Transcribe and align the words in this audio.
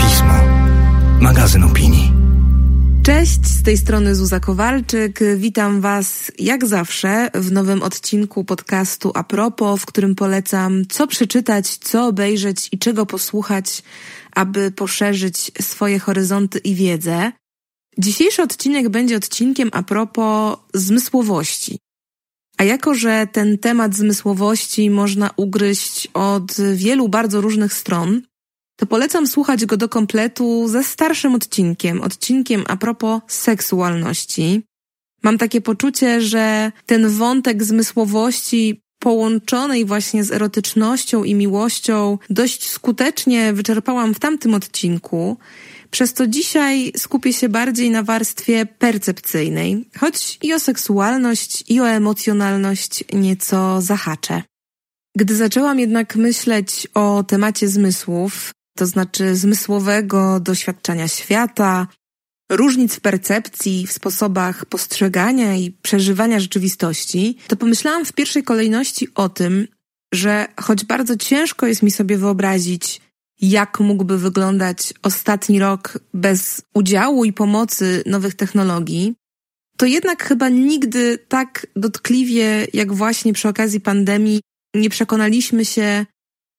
Pismo. 0.00 0.34
Magazyn 1.20 1.64
opinii. 1.64 2.12
Cześć, 3.02 3.46
z 3.46 3.62
tej 3.62 3.76
strony 3.78 4.14
Zuza 4.14 4.40
Kowalczyk. 4.40 5.20
Witam 5.36 5.80
Was 5.80 6.32
jak 6.38 6.66
zawsze 6.66 7.30
w 7.34 7.52
nowym 7.52 7.82
odcinku 7.82 8.44
podcastu 8.44 9.12
A 9.14 9.24
propos, 9.24 9.80
w 9.80 9.86
którym 9.86 10.14
polecam 10.14 10.82
co 10.88 11.06
przeczytać, 11.06 11.76
co 11.76 12.06
obejrzeć 12.06 12.68
i 12.72 12.78
czego 12.78 13.06
posłuchać, 13.06 13.82
aby 14.34 14.70
poszerzyć 14.70 15.52
swoje 15.60 15.98
horyzonty 15.98 16.58
i 16.58 16.74
wiedzę. 16.74 17.32
Dzisiejszy 17.98 18.42
odcinek 18.42 18.88
będzie 18.88 19.16
odcinkiem 19.16 19.68
a 19.72 19.82
propos 19.82 20.56
zmysłowości. 20.74 21.78
A 22.62 22.64
jako, 22.64 22.94
że 22.94 23.26
ten 23.32 23.58
temat 23.58 23.94
zmysłowości 23.94 24.90
można 24.90 25.30
ugryźć 25.36 26.08
od 26.14 26.52
wielu 26.74 27.08
bardzo 27.08 27.40
różnych 27.40 27.72
stron, 27.72 28.22
to 28.76 28.86
polecam 28.86 29.26
słuchać 29.26 29.66
go 29.66 29.76
do 29.76 29.88
kompletu 29.88 30.68
ze 30.68 30.84
starszym 30.84 31.34
odcinkiem, 31.34 32.00
odcinkiem 32.00 32.64
a 32.68 32.76
propos 32.76 33.20
seksualności. 33.28 34.62
Mam 35.22 35.38
takie 35.38 35.60
poczucie, 35.60 36.20
że 36.20 36.72
ten 36.86 37.08
wątek 37.08 37.64
zmysłowości 37.64 38.82
połączonej 38.98 39.84
właśnie 39.84 40.24
z 40.24 40.32
erotycznością 40.32 41.24
i 41.24 41.34
miłością 41.34 42.18
dość 42.30 42.68
skutecznie 42.68 43.52
wyczerpałam 43.52 44.14
w 44.14 44.20
tamtym 44.20 44.54
odcinku, 44.54 45.36
przez 45.92 46.14
to 46.14 46.26
dzisiaj 46.26 46.92
skupię 46.96 47.32
się 47.32 47.48
bardziej 47.48 47.90
na 47.90 48.02
warstwie 48.02 48.66
percepcyjnej, 48.66 49.88
choć 49.98 50.38
i 50.42 50.54
o 50.54 50.60
seksualność, 50.60 51.64
i 51.68 51.80
o 51.80 51.88
emocjonalność 51.88 53.04
nieco 53.12 53.80
zahaczę. 53.80 54.42
Gdy 55.16 55.36
zaczęłam 55.36 55.78
jednak 55.78 56.16
myśleć 56.16 56.88
o 56.94 57.22
temacie 57.22 57.68
zmysłów, 57.68 58.50
to 58.78 58.86
znaczy 58.86 59.36
zmysłowego 59.36 60.40
doświadczenia 60.40 61.08
świata, 61.08 61.86
różnic 62.50 62.94
w 62.94 63.00
percepcji, 63.00 63.86
w 63.86 63.92
sposobach 63.92 64.66
postrzegania 64.66 65.56
i 65.56 65.70
przeżywania 65.70 66.40
rzeczywistości, 66.40 67.38
to 67.48 67.56
pomyślałam 67.56 68.04
w 68.04 68.12
pierwszej 68.12 68.42
kolejności 68.42 69.08
o 69.14 69.28
tym, 69.28 69.68
że 70.14 70.46
choć 70.60 70.84
bardzo 70.84 71.16
ciężko 71.16 71.66
jest 71.66 71.82
mi 71.82 71.90
sobie 71.90 72.18
wyobrazić, 72.18 73.00
jak 73.42 73.80
mógłby 73.80 74.18
wyglądać 74.18 74.94
ostatni 75.02 75.58
rok 75.58 75.98
bez 76.14 76.62
udziału 76.74 77.24
i 77.24 77.32
pomocy 77.32 78.02
nowych 78.06 78.34
technologii, 78.34 79.14
to 79.76 79.86
jednak 79.86 80.24
chyba 80.24 80.48
nigdy 80.48 81.18
tak 81.28 81.66
dotkliwie, 81.76 82.66
jak 82.72 82.92
właśnie 82.92 83.32
przy 83.32 83.48
okazji 83.48 83.80
pandemii, 83.80 84.40
nie 84.74 84.90
przekonaliśmy 84.90 85.64
się, 85.64 86.06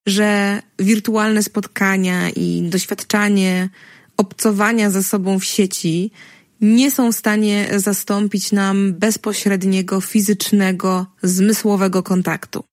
że 0.08 0.62
wirtualne 0.80 1.44
spotkania 1.44 2.30
i 2.30 2.62
doświadczanie 2.70 3.70
obcowania 4.18 4.90
ze 4.90 5.04
sobą 5.04 5.40
w 5.40 5.46
sieci 5.46 6.12
nie 6.62 6.92
są 6.92 7.12
w 7.12 7.16
stanie 7.16 7.70
zastąpić 7.76 8.52
nam 8.52 8.94
bezpośredniego, 8.94 10.02
fizycznego, 10.02 11.06
zmysłowego 11.24 12.04
kontaktu. 12.04 12.64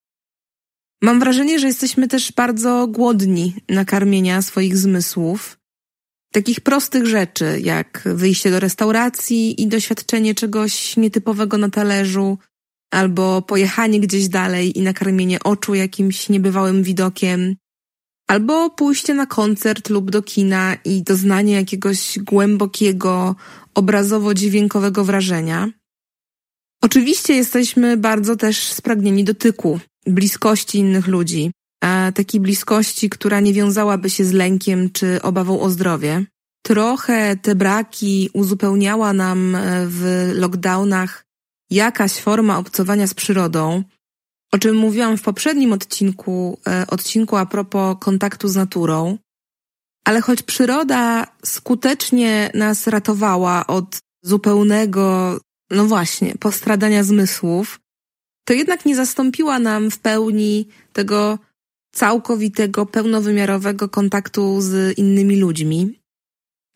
Mam 1.02 1.20
wrażenie, 1.20 1.58
że 1.58 1.66
jesteśmy 1.66 2.08
też 2.08 2.32
bardzo 2.32 2.86
głodni 2.86 3.54
nakarmienia 3.68 4.42
swoich 4.42 4.76
zmysłów. 4.76 5.58
Takich 6.32 6.60
prostych 6.60 7.06
rzeczy, 7.06 7.60
jak 7.62 8.02
wyjście 8.14 8.50
do 8.50 8.60
restauracji 8.60 9.62
i 9.62 9.66
doświadczenie 9.66 10.34
czegoś 10.34 10.96
nietypowego 10.96 11.58
na 11.58 11.70
talerzu, 11.70 12.38
albo 12.90 13.42
pojechanie 13.42 14.00
gdzieś 14.00 14.28
dalej 14.28 14.78
i 14.78 14.82
nakarmienie 14.82 15.42
oczu 15.42 15.74
jakimś 15.74 16.28
niebywałym 16.28 16.82
widokiem, 16.82 17.56
albo 18.28 18.70
pójście 18.70 19.14
na 19.14 19.26
koncert 19.26 19.90
lub 19.90 20.10
do 20.10 20.22
kina 20.22 20.76
i 20.84 21.02
doznanie 21.02 21.54
jakiegoś 21.54 22.18
głębokiego, 22.18 23.36
obrazowo-dźwiękowego 23.74 25.04
wrażenia. 25.04 25.68
Oczywiście 26.82 27.34
jesteśmy 27.34 27.96
bardzo 27.96 28.36
też 28.36 28.72
spragnieni 28.72 29.24
dotyku, 29.24 29.80
bliskości 30.06 30.78
innych 30.78 31.06
ludzi, 31.06 31.52
a 31.82 32.12
takiej 32.14 32.40
bliskości, 32.40 33.10
która 33.10 33.40
nie 33.40 33.52
wiązałaby 33.52 34.10
się 34.10 34.24
z 34.24 34.32
lękiem 34.32 34.90
czy 34.90 35.22
obawą 35.22 35.60
o 35.60 35.70
zdrowie. 35.70 36.24
Trochę 36.62 37.36
te 37.36 37.54
braki 37.54 38.30
uzupełniała 38.32 39.12
nam 39.12 39.54
e, 39.54 39.86
w 39.86 40.30
lockdownach 40.34 41.24
jakaś 41.70 42.12
forma 42.12 42.58
obcowania 42.58 43.06
z 43.06 43.14
przyrodą, 43.14 43.84
o 44.52 44.58
czym 44.58 44.76
mówiłam 44.76 45.16
w 45.16 45.22
poprzednim 45.22 45.72
odcinku, 45.72 46.60
e, 46.66 46.86
odcinku 46.86 47.36
a 47.36 47.46
propos 47.46 47.96
kontaktu 48.00 48.48
z 48.48 48.56
naturą. 48.56 49.18
Ale 50.04 50.20
choć 50.20 50.42
przyroda 50.42 51.26
skutecznie 51.44 52.50
nas 52.54 52.86
ratowała 52.86 53.66
od 53.66 53.98
zupełnego, 54.22 55.38
no 55.70 55.84
właśnie, 55.84 56.34
postradania 56.40 57.04
zmysłów, 57.04 57.79
to 58.50 58.54
jednak 58.54 58.86
nie 58.86 58.96
zastąpiła 58.96 59.58
nam 59.58 59.90
w 59.90 59.98
pełni 59.98 60.68
tego 60.92 61.38
całkowitego, 61.92 62.86
pełnowymiarowego 62.86 63.88
kontaktu 63.88 64.60
z 64.60 64.98
innymi 64.98 65.36
ludźmi. 65.36 66.00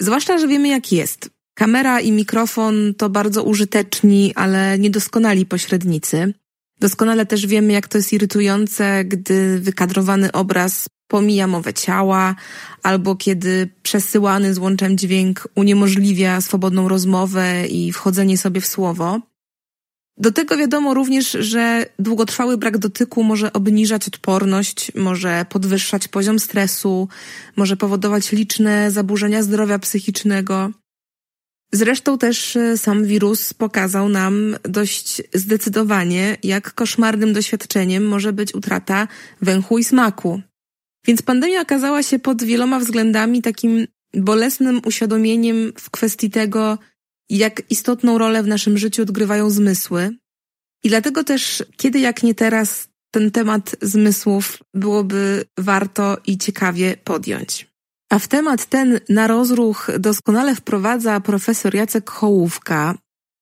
Zwłaszcza, 0.00 0.38
że 0.38 0.48
wiemy 0.48 0.68
jak 0.68 0.92
jest. 0.92 1.30
Kamera 1.54 2.00
i 2.00 2.12
mikrofon 2.12 2.94
to 2.98 3.10
bardzo 3.10 3.42
użyteczni, 3.42 4.32
ale 4.34 4.78
niedoskonali 4.78 5.46
pośrednicy. 5.46 6.34
Doskonale 6.80 7.26
też 7.26 7.46
wiemy, 7.46 7.72
jak 7.72 7.88
to 7.88 7.98
jest 7.98 8.12
irytujące, 8.12 9.04
gdy 9.04 9.60
wykadrowany 9.60 10.32
obraz 10.32 10.86
pomija 11.08 11.46
mowę 11.46 11.74
ciała, 11.74 12.34
albo 12.82 13.16
kiedy 13.16 13.68
przesyłany 13.82 14.54
złączem 14.54 14.98
dźwięk 14.98 15.48
uniemożliwia 15.54 16.40
swobodną 16.40 16.88
rozmowę 16.88 17.66
i 17.66 17.92
wchodzenie 17.92 18.38
sobie 18.38 18.60
w 18.60 18.66
słowo. 18.66 19.20
Do 20.16 20.32
tego 20.32 20.56
wiadomo 20.56 20.94
również, 20.94 21.30
że 21.30 21.86
długotrwały 21.98 22.58
brak 22.58 22.78
dotyku 22.78 23.22
może 23.24 23.52
obniżać 23.52 24.08
odporność, 24.08 24.92
może 24.94 25.46
podwyższać 25.48 26.08
poziom 26.08 26.38
stresu, 26.38 27.08
może 27.56 27.76
powodować 27.76 28.32
liczne 28.32 28.90
zaburzenia 28.90 29.42
zdrowia 29.42 29.78
psychicznego. 29.78 30.70
Zresztą 31.72 32.18
też 32.18 32.56
e, 32.56 32.78
sam 32.78 33.04
wirus 33.04 33.54
pokazał 33.54 34.08
nam 34.08 34.56
dość 34.62 35.22
zdecydowanie, 35.34 36.36
jak 36.42 36.74
koszmarnym 36.74 37.32
doświadczeniem 37.32 38.06
może 38.06 38.32
być 38.32 38.54
utrata 38.54 39.08
węchu 39.40 39.78
i 39.78 39.84
smaku. 39.84 40.40
Więc 41.06 41.22
pandemia 41.22 41.60
okazała 41.60 42.02
się 42.02 42.18
pod 42.18 42.42
wieloma 42.42 42.78
względami 42.78 43.42
takim 43.42 43.86
bolesnym 44.14 44.80
uświadomieniem 44.86 45.72
w 45.78 45.90
kwestii 45.90 46.30
tego, 46.30 46.78
jak 47.30 47.62
istotną 47.70 48.18
rolę 48.18 48.42
w 48.42 48.46
naszym 48.46 48.78
życiu 48.78 49.02
odgrywają 49.02 49.50
zmysły. 49.50 50.16
I 50.84 50.88
dlatego 50.88 51.24
też, 51.24 51.64
kiedy 51.76 52.00
jak 52.00 52.22
nie 52.22 52.34
teraz, 52.34 52.88
ten 53.10 53.30
temat 53.30 53.76
zmysłów 53.82 54.58
byłoby 54.74 55.44
warto 55.58 56.16
i 56.26 56.38
ciekawie 56.38 56.96
podjąć. 57.04 57.74
A 58.10 58.18
w 58.18 58.28
temat 58.28 58.66
ten 58.66 59.00
na 59.08 59.26
rozruch 59.26 59.90
doskonale 59.98 60.54
wprowadza 60.54 61.20
profesor 61.20 61.74
Jacek 61.74 62.10
Hołówka 62.10 62.94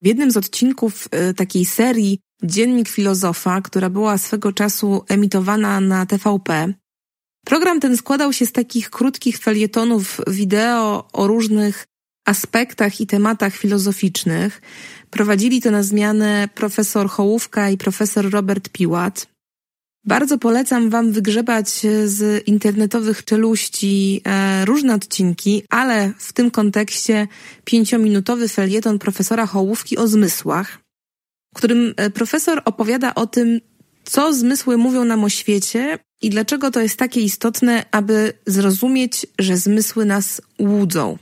w 0.02 0.06
jednym 0.06 0.30
z 0.30 0.36
odcinków 0.36 1.08
y, 1.30 1.34
takiej 1.34 1.64
serii 1.64 2.20
Dziennik 2.42 2.88
Filozofa, 2.88 3.60
która 3.60 3.90
była 3.90 4.18
swego 4.18 4.52
czasu 4.52 5.04
emitowana 5.08 5.80
na 5.80 6.06
TVP. 6.06 6.74
Program 7.46 7.80
ten 7.80 7.96
składał 7.96 8.32
się 8.32 8.46
z 8.46 8.52
takich 8.52 8.90
krótkich 8.90 9.38
felietonów 9.38 10.20
wideo 10.26 11.08
o 11.12 11.26
różnych 11.26 11.86
aspektach 12.24 13.00
i 13.00 13.06
tematach 13.06 13.56
filozoficznych. 13.56 14.62
Prowadzili 15.10 15.62
to 15.62 15.70
na 15.70 15.82
zmianę 15.82 16.48
profesor 16.54 17.08
Hołówka 17.08 17.70
i 17.70 17.76
profesor 17.76 18.30
Robert 18.30 18.68
Piłat. 18.68 19.32
Bardzo 20.04 20.38
polecam 20.38 20.90
Wam 20.90 21.12
wygrzebać 21.12 21.68
z 22.04 22.48
internetowych 22.48 23.24
czeluści 23.24 24.20
e, 24.24 24.64
różne 24.64 24.94
odcinki, 24.94 25.62
ale 25.70 26.12
w 26.18 26.32
tym 26.32 26.50
kontekście 26.50 27.28
pięciominutowy 27.64 28.48
felieton 28.48 28.98
profesora 28.98 29.46
Hołówki 29.46 29.98
o 29.98 30.08
zmysłach, 30.08 30.78
w 31.54 31.56
którym 31.56 31.94
e, 31.96 32.10
profesor 32.10 32.62
opowiada 32.64 33.14
o 33.14 33.26
tym, 33.26 33.60
co 34.04 34.32
zmysły 34.32 34.76
mówią 34.76 35.04
nam 35.04 35.24
o 35.24 35.28
świecie 35.28 35.98
i 36.22 36.30
dlaczego 36.30 36.70
to 36.70 36.80
jest 36.80 36.98
takie 36.98 37.20
istotne, 37.20 37.84
aby 37.90 38.32
zrozumieć, 38.46 39.26
że 39.38 39.56
zmysły 39.56 40.04
nas 40.04 40.40
łudzą. 40.58 41.18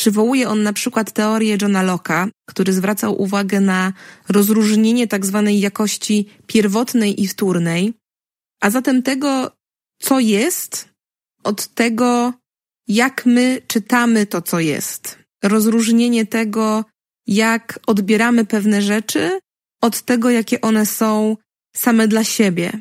Przywołuje 0.00 0.48
on 0.48 0.62
na 0.62 0.72
przykład 0.72 1.12
teorię 1.12 1.58
Johna 1.62 1.84
Locke'a, 1.84 2.28
który 2.48 2.72
zwracał 2.72 3.22
uwagę 3.22 3.60
na 3.60 3.92
rozróżnienie 4.28 5.08
tak 5.08 5.26
zwanej 5.26 5.60
jakości 5.60 6.28
pierwotnej 6.46 7.22
i 7.22 7.28
wtórnej, 7.28 7.94
a 8.60 8.70
zatem 8.70 9.02
tego, 9.02 9.50
co 9.98 10.20
jest, 10.20 10.88
od 11.44 11.66
tego, 11.66 12.32
jak 12.88 13.26
my 13.26 13.62
czytamy 13.66 14.26
to, 14.26 14.42
co 14.42 14.60
jest. 14.60 15.18
Rozróżnienie 15.42 16.26
tego, 16.26 16.84
jak 17.26 17.78
odbieramy 17.86 18.44
pewne 18.44 18.82
rzeczy, 18.82 19.38
od 19.80 20.02
tego, 20.02 20.30
jakie 20.30 20.60
one 20.60 20.86
są 20.86 21.36
same 21.76 22.08
dla 22.08 22.24
siebie. 22.24 22.72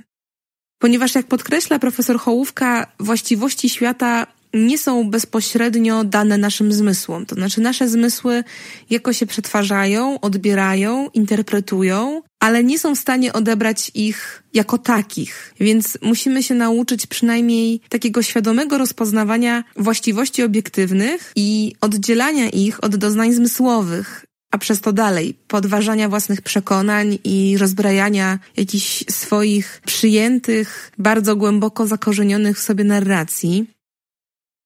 Ponieważ, 0.81 1.15
jak 1.15 1.27
podkreśla 1.27 1.79
profesor 1.79 2.19
Hołówka, 2.19 2.91
właściwości 2.99 3.69
świata 3.69 4.38
nie 4.53 4.77
są 4.77 5.09
bezpośrednio 5.09 6.03
dane 6.03 6.37
naszym 6.37 6.73
zmysłom. 6.73 7.25
To 7.25 7.35
znaczy, 7.35 7.61
nasze 7.61 7.89
zmysły 7.89 8.43
jako 8.89 9.13
się 9.13 9.25
przetwarzają, 9.25 10.19
odbierają, 10.19 11.09
interpretują, 11.13 12.21
ale 12.39 12.63
nie 12.63 12.79
są 12.79 12.95
w 12.95 12.99
stanie 12.99 13.33
odebrać 13.33 13.91
ich 13.93 14.43
jako 14.53 14.77
takich. 14.77 15.53
Więc 15.59 15.97
musimy 16.01 16.43
się 16.43 16.55
nauczyć 16.55 17.07
przynajmniej 17.07 17.81
takiego 17.89 18.21
świadomego 18.21 18.77
rozpoznawania 18.77 19.63
właściwości 19.75 20.43
obiektywnych 20.43 21.31
i 21.35 21.75
oddzielania 21.81 22.49
ich 22.49 22.83
od 22.83 22.95
doznań 22.95 23.33
zmysłowych 23.33 24.25
a 24.51 24.57
przez 24.57 24.81
to 24.81 24.93
dalej 24.93 25.33
podważania 25.47 26.09
własnych 26.09 26.41
przekonań 26.41 27.19
i 27.23 27.57
rozbrajania 27.57 28.39
jakichś 28.57 29.03
swoich 29.09 29.81
przyjętych, 29.85 30.91
bardzo 30.97 31.35
głęboko 31.35 31.87
zakorzenionych 31.87 32.57
w 32.57 32.61
sobie 32.61 32.83
narracji. 32.83 33.78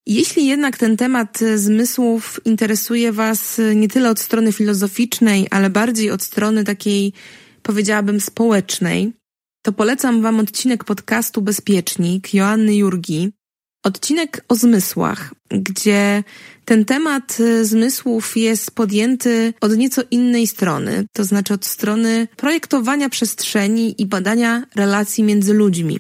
Jeśli 0.08 0.46
jednak 0.46 0.78
ten 0.78 0.98
temat 0.98 1.40
zmysłów 1.56 2.40
interesuje 2.46 3.12
Was 3.12 3.62
nie 3.76 3.88
tyle 3.88 4.10
od 4.10 4.20
strony 4.20 4.52
filozoficznej, 4.52 5.48
ale 5.52 5.70
bardziej 5.70 6.12
od 6.12 6.24
strony 6.24 6.64
takiej, 6.64 7.14
powiedziałabym, 7.62 8.22
społecznej, 8.22 9.14
to 9.62 9.72
polecam 9.72 10.22
Wam 10.22 10.40
odcinek 10.40 10.84
podcastu 10.84 11.42
Bezpiecznik 11.42 12.34
Joanny 12.34 12.76
Jurgi. 12.76 13.32
Odcinek 13.84 14.46
o 14.48 14.56
zmysłach, 14.56 15.34
gdzie 15.50 16.24
ten 16.66 16.86
temat 16.86 17.38
zmysłów 17.62 18.38
jest 18.38 18.72
podjęty 18.72 19.54
od 19.62 19.78
nieco 19.78 20.02
innej 20.12 20.48
strony, 20.48 21.06
to 21.14 21.24
znaczy 21.24 21.54
od 21.54 21.66
strony 21.66 22.28
projektowania 22.38 23.10
przestrzeni 23.10 24.02
i 24.02 24.06
badania 24.06 24.64
relacji 24.76 25.24
między 25.24 25.54
ludźmi 25.54 26.00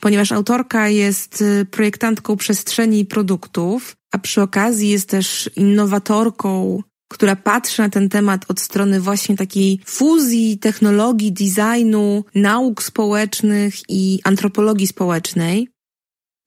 ponieważ 0.00 0.32
autorka 0.32 0.88
jest 0.88 1.42
y, 1.42 1.66
projektantką 1.70 2.36
przestrzeni 2.36 3.00
i 3.00 3.06
produktów, 3.06 3.96
a 4.12 4.18
przy 4.18 4.42
okazji 4.42 4.88
jest 4.88 5.08
też 5.08 5.50
innowatorką, 5.56 6.82
która 7.08 7.36
patrzy 7.36 7.82
na 7.82 7.88
ten 7.88 8.08
temat 8.08 8.44
od 8.48 8.60
strony 8.60 9.00
właśnie 9.00 9.36
takiej 9.36 9.80
fuzji 9.86 10.58
technologii, 10.58 11.32
designu, 11.32 12.24
nauk 12.34 12.82
społecznych 12.82 13.74
i 13.88 14.20
antropologii 14.24 14.86
społecznej. 14.86 15.68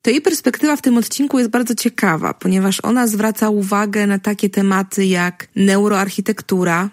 To 0.02 0.10
jej 0.10 0.22
perspektywa 0.22 0.76
w 0.76 0.82
tym 0.82 0.98
odcinku 0.98 1.40
jest 1.40 1.52
bardzo 1.52 1.76
ciekawa, 1.76 2.34
ponieważ 2.34 2.80
ona 2.84 3.08
zwraca 3.08 3.50
uwagę 3.50 4.08
na 4.08 4.20
takie 4.20 4.50
tematy 4.50 5.06
jak 5.06 5.48
neuroarchitektura 5.56 6.90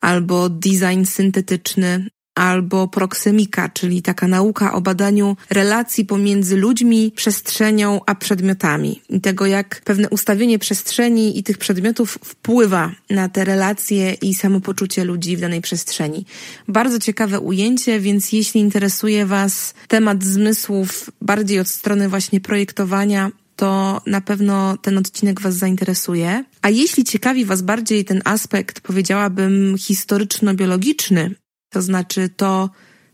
albo 0.00 0.48
design 0.48 1.04
syntetyczny, 1.04 2.08
albo 2.36 2.88
proksemika, 2.88 3.68
czyli 3.68 4.02
taka 4.02 4.28
nauka 4.28 4.72
o 4.72 4.80
badaniu 4.80 5.36
relacji 5.50 6.04
pomiędzy 6.04 6.56
ludźmi, 6.56 7.12
przestrzenią 7.16 8.00
a 8.06 8.14
przedmiotami 8.14 9.00
i 9.08 9.20
tego, 9.20 9.46
jak 9.46 9.80
pewne 9.84 10.08
ustawienie 10.08 10.58
przestrzeni 10.58 11.38
i 11.38 11.42
tych 11.42 11.58
przedmiotów 11.58 12.18
wpływa 12.24 12.92
na 13.10 13.28
te 13.28 13.44
relacje 13.44 14.12
i 14.12 14.34
samopoczucie 14.34 15.04
ludzi 15.04 15.36
w 15.36 15.40
danej 15.40 15.60
przestrzeni. 15.60 16.26
Bardzo 16.68 16.98
ciekawe 16.98 17.40
ujęcie, 17.40 18.00
więc 18.00 18.32
jeśli 18.32 18.60
interesuje 18.60 19.26
Was 19.26 19.74
temat 19.88 20.24
zmysłów 20.24 21.10
bardziej 21.20 21.60
od 21.60 21.68
strony 21.68 22.08
właśnie 22.08 22.40
projektowania, 22.40 23.30
to 23.56 24.00
na 24.06 24.20
pewno 24.20 24.76
ten 24.76 24.98
odcinek 24.98 25.40
Was 25.40 25.54
zainteresuje. 25.54 26.44
A 26.62 26.70
jeśli 26.70 27.04
ciekawi 27.04 27.44
Was 27.44 27.62
bardziej 27.62 28.04
ten 28.04 28.22
aspekt, 28.24 28.80
powiedziałabym, 28.80 29.76
historyczno-biologiczny 29.78 31.34
to 31.76 31.82
znaczy 31.82 32.28
to, 32.36 32.70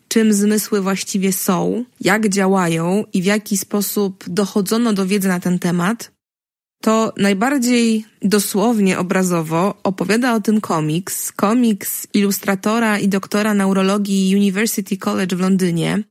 czym 0.08 0.32
zmysły 0.32 0.80
właściwie 0.80 1.32
są, 1.32 1.84
jak 2.00 2.28
działają 2.28 3.04
i 3.12 3.22
w 3.22 3.24
jaki 3.24 3.56
sposób 3.56 4.24
dochodzono 4.28 4.92
do 4.92 5.06
wiedzy 5.06 5.28
na 5.28 5.40
ten 5.40 5.58
temat, 5.58 6.12
to 6.82 7.12
najbardziej 7.16 8.04
dosłownie 8.20 8.98
obrazowo 8.98 9.74
opowiada 9.82 10.34
o 10.34 10.40
tym 10.40 10.60
komiks. 10.60 11.32
Komiks 11.32 12.06
ilustratora 12.14 12.98
i 12.98 13.08
doktora 13.08 13.54
neurologii 13.54 14.36
University 14.36 14.96
College 14.96 15.36
w 15.36 15.40
Londynie, 15.40 16.02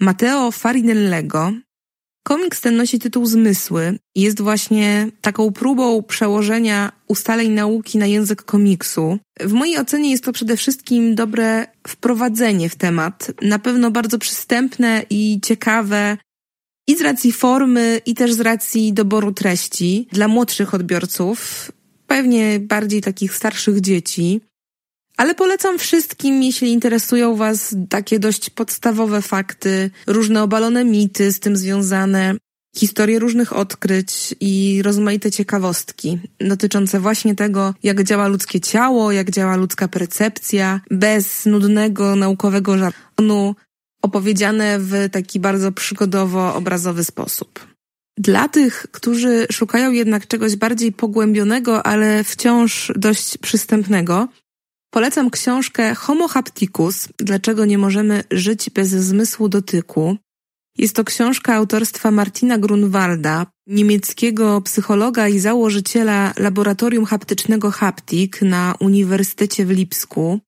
Matteo 0.00 0.50
Farinellego, 0.50 1.52
Komiks 2.22 2.60
ten 2.60 2.76
nosi 2.76 2.98
tytuł 2.98 3.26
Zmysły 3.26 3.98
i 4.14 4.20
jest 4.20 4.40
właśnie 4.40 5.08
taką 5.20 5.52
próbą 5.52 6.02
przełożenia 6.02 6.92
ustaleń 7.06 7.50
nauki 7.50 7.98
na 7.98 8.06
język 8.06 8.42
komiksu. 8.42 9.18
W 9.40 9.52
mojej 9.52 9.78
ocenie 9.78 10.10
jest 10.10 10.24
to 10.24 10.32
przede 10.32 10.56
wszystkim 10.56 11.14
dobre 11.14 11.66
wprowadzenie 11.86 12.68
w 12.68 12.76
temat, 12.76 13.32
na 13.42 13.58
pewno 13.58 13.90
bardzo 13.90 14.18
przystępne 14.18 15.04
i 15.10 15.40
ciekawe 15.44 16.16
i 16.88 16.96
z 16.96 17.00
racji 17.00 17.32
formy, 17.32 18.00
i 18.06 18.14
też 18.14 18.32
z 18.32 18.40
racji 18.40 18.92
doboru 18.92 19.32
treści 19.32 20.08
dla 20.12 20.28
młodszych 20.28 20.74
odbiorców, 20.74 21.72
pewnie 22.06 22.60
bardziej 22.60 23.00
takich 23.00 23.34
starszych 23.34 23.80
dzieci. 23.80 24.40
Ale 25.18 25.34
polecam 25.34 25.78
wszystkim, 25.78 26.42
jeśli 26.42 26.72
interesują 26.72 27.36
Was 27.36 27.76
takie 27.88 28.18
dość 28.18 28.50
podstawowe 28.50 29.22
fakty, 29.22 29.90
różne 30.06 30.42
obalone 30.42 30.84
mity 30.84 31.32
z 31.32 31.40
tym 31.40 31.56
związane, 31.56 32.34
historie 32.76 33.18
różnych 33.18 33.52
odkryć 33.52 34.34
i 34.40 34.82
rozmaite 34.82 35.30
ciekawostki 35.30 36.18
dotyczące 36.40 37.00
właśnie 37.00 37.34
tego, 37.34 37.74
jak 37.82 38.02
działa 38.04 38.28
ludzkie 38.28 38.60
ciało, 38.60 39.12
jak 39.12 39.30
działa 39.30 39.56
ludzka 39.56 39.88
percepcja, 39.88 40.80
bez 40.90 41.46
nudnego 41.46 42.16
naukowego 42.16 42.78
żargonu, 42.78 43.54
opowiedziane 44.02 44.78
w 44.78 44.92
taki 45.12 45.40
bardzo 45.40 45.72
przygodowo-obrazowy 45.72 47.04
sposób. 47.04 47.66
Dla 48.18 48.48
tych, 48.48 48.86
którzy 48.92 49.46
szukają 49.52 49.92
jednak 49.92 50.26
czegoś 50.26 50.56
bardziej 50.56 50.92
pogłębionego, 50.92 51.86
ale 51.86 52.24
wciąż 52.24 52.92
dość 52.96 53.38
przystępnego, 53.38 54.28
Polecam 54.90 55.30
książkę 55.30 55.94
Homo 55.94 56.28
Hapticus 56.28 57.08
Dlaczego 57.18 57.64
nie 57.64 57.78
możemy 57.78 58.24
żyć 58.30 58.70
bez 58.70 58.88
zmysłu 58.88 59.48
dotyku. 59.48 60.16
Jest 60.78 60.96
to 60.96 61.04
książka 61.04 61.54
autorstwa 61.54 62.10
Martina 62.10 62.58
Grunwalda, 62.58 63.46
niemieckiego 63.66 64.60
psychologa 64.60 65.28
i 65.28 65.38
założyciela 65.38 66.32
Laboratorium 66.36 67.04
Haptycznego 67.04 67.70
Haptik 67.70 68.42
na 68.42 68.74
Uniwersytecie 68.80 69.66
w 69.66 69.70
Lipsku, 69.70 70.40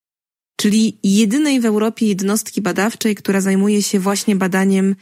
czyli 0.59 0.97
jedynej 1.03 1.59
w 1.59 1.65
Europie 1.65 2.07
jednostki 2.07 2.61
badawczej, 2.61 3.15
która 3.15 3.41
zajmuje 3.41 3.83
się 3.83 3.99
właśnie 3.99 4.35
badaniem 4.35 4.95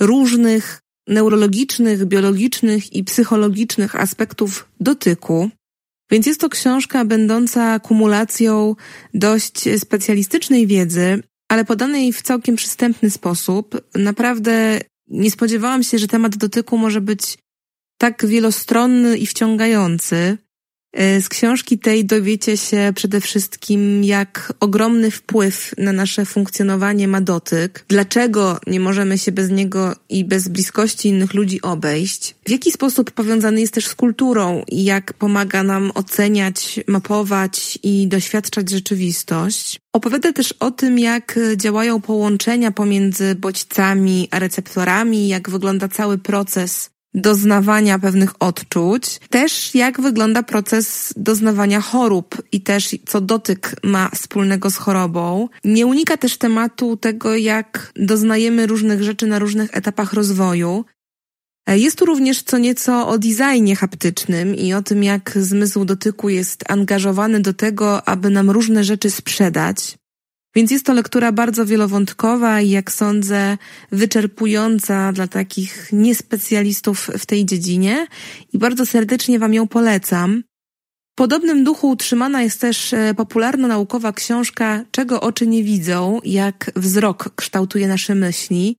różnych 0.00 0.80
neurologicznych, 1.08 2.04
biologicznych 2.04 2.92
i 2.92 3.04
psychologicznych 3.04 3.96
aspektów 3.96 4.68
dotyku. 4.80 5.50
Więc 6.10 6.26
jest 6.26 6.40
to 6.40 6.48
książka 6.48 7.04
będąca 7.04 7.80
kumulacją 7.80 8.76
dość 9.14 9.78
specjalistycznej 9.78 10.66
wiedzy, 10.66 11.22
ale 11.48 11.64
podanej 11.64 12.12
w 12.12 12.22
całkiem 12.22 12.56
przystępny 12.56 13.10
sposób. 13.10 13.80
Naprawdę 13.94 14.80
nie 15.08 15.30
spodziewałam 15.30 15.82
się, 15.82 15.98
że 15.98 16.08
temat 16.08 16.36
dotyku 16.36 16.78
może 16.78 17.00
być 17.00 17.38
tak 17.98 18.26
wielostronny 18.26 19.18
i 19.18 19.26
wciągający. 19.26 20.38
E, 20.96 21.22
z 21.22 21.28
książki 21.28 21.78
tej 21.78 22.04
dowiecie 22.04 22.56
się 22.56 22.92
przede 22.94 23.20
wszystkim, 23.20 24.04
jak 24.04 24.52
ogromny 24.60 25.10
wpływ 25.10 25.74
na 25.78 25.92
nasze 25.92 26.24
funkcjonowanie 26.24 27.08
ma 27.08 27.20
dotyk, 27.20 27.84
dlaczego 27.88 28.58
nie 28.66 28.80
możemy 28.80 29.18
się 29.18 29.32
bez 29.32 29.50
niego 29.50 29.96
i 30.08 30.24
bez 30.24 30.48
bliskości 30.48 31.08
innych 31.08 31.34
ludzi 31.34 31.62
obejść, 31.62 32.34
w 32.46 32.50
jaki 32.50 32.72
sposób 32.72 33.10
powiązany 33.10 33.60
jest 33.60 33.74
też 33.74 33.86
z 33.86 33.94
kulturą 33.94 34.62
i 34.68 34.84
jak 34.84 35.12
pomaga 35.12 35.62
nam 35.62 35.90
oceniać, 35.94 36.80
mapować 36.86 37.78
i 37.82 38.08
doświadczać 38.08 38.70
rzeczywistość. 38.70 39.80
Opowiada 39.92 40.32
też 40.32 40.52
o 40.52 40.70
tym, 40.70 40.98
jak 40.98 41.38
działają 41.56 42.00
połączenia 42.00 42.70
pomiędzy 42.70 43.34
bodźcami 43.34 44.28
a 44.30 44.38
receptorami, 44.38 45.28
jak 45.28 45.50
wygląda 45.50 45.88
cały 45.88 46.18
proces 46.18 46.90
doznawania 47.16 47.98
pewnych 47.98 48.42
odczuć, 48.42 49.20
też 49.30 49.74
jak 49.74 50.00
wygląda 50.00 50.42
proces 50.42 51.14
doznawania 51.16 51.80
chorób 51.80 52.42
i 52.52 52.60
też 52.60 52.96
co 53.06 53.20
dotyk 53.20 53.76
ma 53.84 54.10
wspólnego 54.14 54.70
z 54.70 54.76
chorobą. 54.76 55.48
Nie 55.64 55.86
unika 55.86 56.16
też 56.16 56.38
tematu 56.38 56.96
tego, 56.96 57.36
jak 57.36 57.92
doznajemy 57.96 58.66
różnych 58.66 59.02
rzeczy 59.02 59.26
na 59.26 59.38
różnych 59.38 59.76
etapach 59.76 60.12
rozwoju. 60.12 60.84
Jest 61.68 61.98
tu 61.98 62.04
również 62.04 62.42
co 62.42 62.58
nieco 62.58 63.08
o 63.08 63.18
designie 63.18 63.76
haptycznym 63.76 64.54
i 64.54 64.74
o 64.74 64.82
tym, 64.82 65.04
jak 65.04 65.32
zmysł 65.36 65.84
dotyku 65.84 66.28
jest 66.28 66.70
angażowany 66.70 67.40
do 67.40 67.52
tego, 67.52 68.08
aby 68.08 68.30
nam 68.30 68.50
różne 68.50 68.84
rzeczy 68.84 69.10
sprzedać. 69.10 69.98
Więc 70.56 70.70
jest 70.70 70.86
to 70.86 70.94
lektura 70.94 71.32
bardzo 71.32 71.66
wielowątkowa 71.66 72.60
i 72.60 72.70
jak 72.70 72.92
sądzę 72.92 73.58
wyczerpująca 73.92 75.12
dla 75.12 75.26
takich 75.26 75.88
niespecjalistów 75.92 77.10
w 77.18 77.26
tej 77.26 77.46
dziedzinie 77.46 78.06
i 78.52 78.58
bardzo 78.58 78.86
serdecznie 78.86 79.38
Wam 79.38 79.54
ją 79.54 79.68
polecam. 79.68 80.42
podobnym 81.18 81.64
duchu 81.64 81.90
utrzymana 81.90 82.42
jest 82.42 82.60
też 82.60 82.92
e, 82.92 83.14
popularno-naukowa 83.14 84.12
książka 84.12 84.84
Czego 84.90 85.20
oczy 85.20 85.46
nie 85.46 85.62
widzą, 85.62 86.20
jak 86.24 86.70
wzrok 86.76 87.34
kształtuje 87.34 87.88
nasze 87.88 88.14
myśli. 88.14 88.76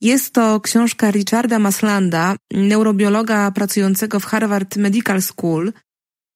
Jest 0.00 0.34
to 0.34 0.60
książka 0.60 1.10
Richarda 1.10 1.58
Maslanda, 1.58 2.36
neurobiologa 2.52 3.50
pracującego 3.50 4.20
w 4.20 4.24
Harvard 4.24 4.76
Medical 4.76 5.22
School, 5.22 5.72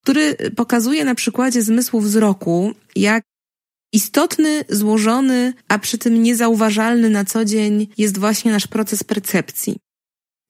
który 0.04 0.36
pokazuje 0.56 1.04
na 1.04 1.14
przykładzie 1.14 1.62
zmysłu 1.62 2.00
wzroku, 2.00 2.72
jak 2.96 3.24
istotny, 3.96 4.64
złożony, 4.68 5.52
a 5.68 5.78
przy 5.78 5.98
tym 5.98 6.22
niezauważalny 6.22 7.10
na 7.10 7.24
co 7.24 7.44
dzień 7.44 7.88
jest 7.98 8.18
właśnie 8.18 8.52
nasz 8.52 8.66
proces 8.66 9.04
percepcji. 9.04 9.76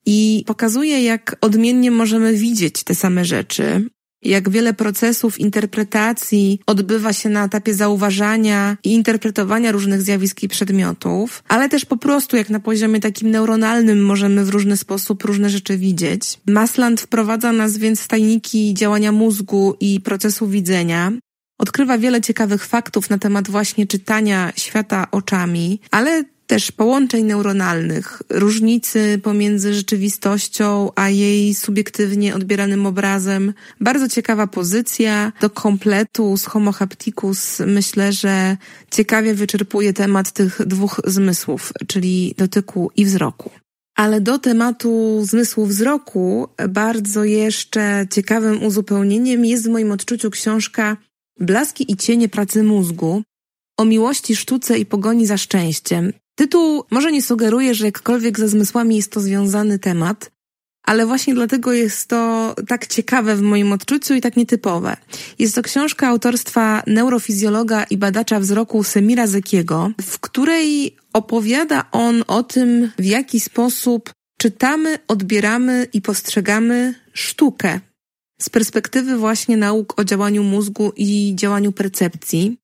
I 0.05 0.43
pokazuje, 0.47 1.03
jak 1.03 1.35
odmiennie 1.41 1.91
możemy 1.91 2.33
widzieć 2.33 2.83
te 2.83 2.95
same 2.95 3.25
rzeczy, 3.25 3.89
jak 4.21 4.49
wiele 4.49 4.73
procesów 4.73 5.39
interpretacji 5.39 6.59
odbywa 6.65 7.13
się 7.13 7.29
na 7.29 7.45
etapie 7.45 7.73
zauważania 7.73 8.77
i 8.83 8.93
interpretowania 8.93 9.71
różnych 9.71 10.01
zjawisk 10.01 10.43
i 10.43 10.47
przedmiotów, 10.47 11.43
ale 11.47 11.69
też 11.69 11.85
po 11.85 11.97
prostu 11.97 12.37
jak 12.37 12.49
na 12.49 12.59
poziomie 12.59 12.99
takim 12.99 13.31
neuronalnym 13.31 14.05
możemy 14.05 14.45
w 14.45 14.49
różny 14.49 14.77
sposób 14.77 15.23
różne 15.23 15.49
rzeczy 15.49 15.77
widzieć. 15.77 16.39
Masland 16.47 17.01
wprowadza 17.01 17.51
nas 17.51 17.77
więc 17.77 18.01
w 18.01 18.07
tajniki 18.07 18.73
działania 18.73 19.11
mózgu 19.11 19.75
i 19.79 20.01
procesu 20.01 20.47
widzenia, 20.47 21.11
Odkrywa 21.57 21.97
wiele 21.97 22.21
ciekawych 22.21 22.65
faktów 22.65 23.09
na 23.09 23.17
temat 23.17 23.49
właśnie 23.49 23.87
czytania 23.87 24.53
świata 24.55 25.07
oczami, 25.11 25.79
ale 25.91 26.23
też 26.47 26.71
połączeń 26.71 27.25
neuronalnych, 27.25 28.21
różnicy 28.29 29.19
pomiędzy 29.23 29.73
rzeczywistością 29.73 30.89
a 30.95 31.09
jej 31.09 31.55
subiektywnie 31.55 32.35
odbieranym 32.35 32.85
obrazem. 32.85 33.53
Bardzo 33.81 34.09
ciekawa 34.09 34.47
pozycja 34.47 35.31
do 35.41 35.49
kompletu 35.49 36.37
z 36.37 36.45
Homo 36.45 36.71
hapticus. 36.71 37.59
Myślę, 37.59 38.13
że 38.13 38.57
ciekawie 38.91 39.33
wyczerpuje 39.33 39.93
temat 39.93 40.31
tych 40.31 40.67
dwóch 40.67 41.01
zmysłów, 41.05 41.73
czyli 41.87 42.35
dotyku 42.37 42.91
i 42.95 43.05
wzroku. 43.05 43.51
Ale 43.95 44.21
do 44.21 44.39
tematu 44.39 45.21
zmysłu 45.25 45.65
wzroku 45.65 46.47
bardzo 46.69 47.23
jeszcze 47.23 48.05
ciekawym 48.11 48.63
uzupełnieniem 48.63 49.45
jest 49.45 49.65
w 49.65 49.69
moim 49.69 49.91
odczuciu 49.91 50.29
książka 50.29 50.97
Blaski 51.39 51.91
i 51.91 51.97
cienie 51.97 52.29
pracy 52.29 52.63
mózgu 52.63 53.23
o 53.77 53.85
miłości, 53.85 54.35
sztuce 54.35 54.79
i 54.79 54.85
pogoni 54.85 55.25
za 55.25 55.37
szczęściem. 55.37 56.13
Tytuł 56.35 56.83
może 56.91 57.11
nie 57.11 57.21
sugeruje, 57.21 57.75
że 57.75 57.85
jakkolwiek 57.85 58.39
ze 58.39 58.49
zmysłami 58.49 58.95
jest 58.95 59.11
to 59.11 59.19
związany 59.19 59.79
temat, 59.79 60.31
ale 60.83 61.05
właśnie 61.05 61.33
dlatego 61.33 61.73
jest 61.73 62.07
to 62.09 62.55
tak 62.67 62.87
ciekawe 62.87 63.35
w 63.35 63.41
moim 63.41 63.71
odczuciu 63.71 64.13
i 64.13 64.21
tak 64.21 64.37
nietypowe. 64.37 64.97
Jest 65.39 65.55
to 65.55 65.61
książka 65.61 66.07
autorstwa 66.07 66.83
neurofizjologa 66.87 67.83
i 67.83 67.97
badacza 67.97 68.39
wzroku 68.39 68.83
Semira 68.83 69.27
Zekiego, 69.27 69.91
w 70.01 70.19
której 70.19 70.95
opowiada 71.13 71.85
on 71.91 72.23
o 72.27 72.43
tym, 72.43 72.91
w 72.99 73.05
jaki 73.05 73.39
sposób 73.39 74.13
czytamy, 74.37 74.99
odbieramy 75.07 75.87
i 75.93 76.01
postrzegamy 76.01 76.95
sztukę 77.13 77.79
z 78.37 78.49
perspektywy 78.49 79.17
właśnie 79.17 79.57
nauk 79.57 79.99
o 79.99 80.03
działaniu 80.03 80.43
mózgu 80.43 80.91
i 80.95 81.33
działaniu 81.35 81.71
percepcji. 81.71 82.57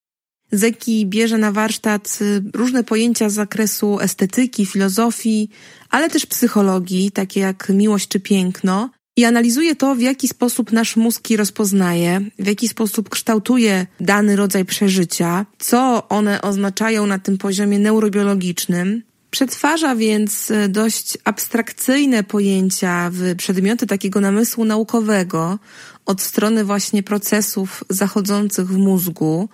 Zeki 0.52 1.06
bierze 1.06 1.38
na 1.38 1.52
warsztat 1.52 2.20
y, 2.22 2.44
różne 2.54 2.84
pojęcia 2.84 3.30
z 3.30 3.34
zakresu 3.34 4.00
estetyki, 4.00 4.66
filozofii, 4.66 5.50
ale 5.90 6.10
też 6.10 6.26
psychologii, 6.26 7.12
takie 7.12 7.40
jak 7.40 7.70
miłość 7.70 8.08
czy 8.08 8.20
piękno, 8.20 8.90
i 9.18 9.26
analizuje 9.26 9.76
to, 9.76 9.96
w 9.96 10.02
jaki 10.02 10.28
sposób 10.28 10.72
nasz 10.72 10.96
mózg 10.96 11.30
je 11.30 11.38
rozpoznaje, 11.38 12.22
w 12.40 12.48
jaki 12.48 12.68
sposób 12.68 13.10
kształtuje 13.10 13.88
dany 14.00 14.36
rodzaj 14.36 14.66
przeżycia, 14.66 15.46
co 15.60 16.10
one 16.10 16.42
oznaczają 16.42 17.06
na 17.06 17.20
tym 17.20 17.38
poziomie 17.38 17.80
neurobiologicznym. 17.80 19.04
Przetwarza 19.34 19.96
więc 19.96 20.52
y, 20.52 20.70
dość 20.70 21.18
abstrakcyjne 21.24 22.24
pojęcia 22.24 23.10
w 23.14 23.36
przedmioty 23.36 23.88
takiego 23.88 24.22
namysłu 24.22 24.66
naukowego 24.66 25.60
od 26.06 26.22
strony 26.22 26.64
właśnie 26.64 27.04
procesów 27.04 27.84
zachodzących 27.90 28.68
w 28.68 28.78
mózgu 28.78 29.50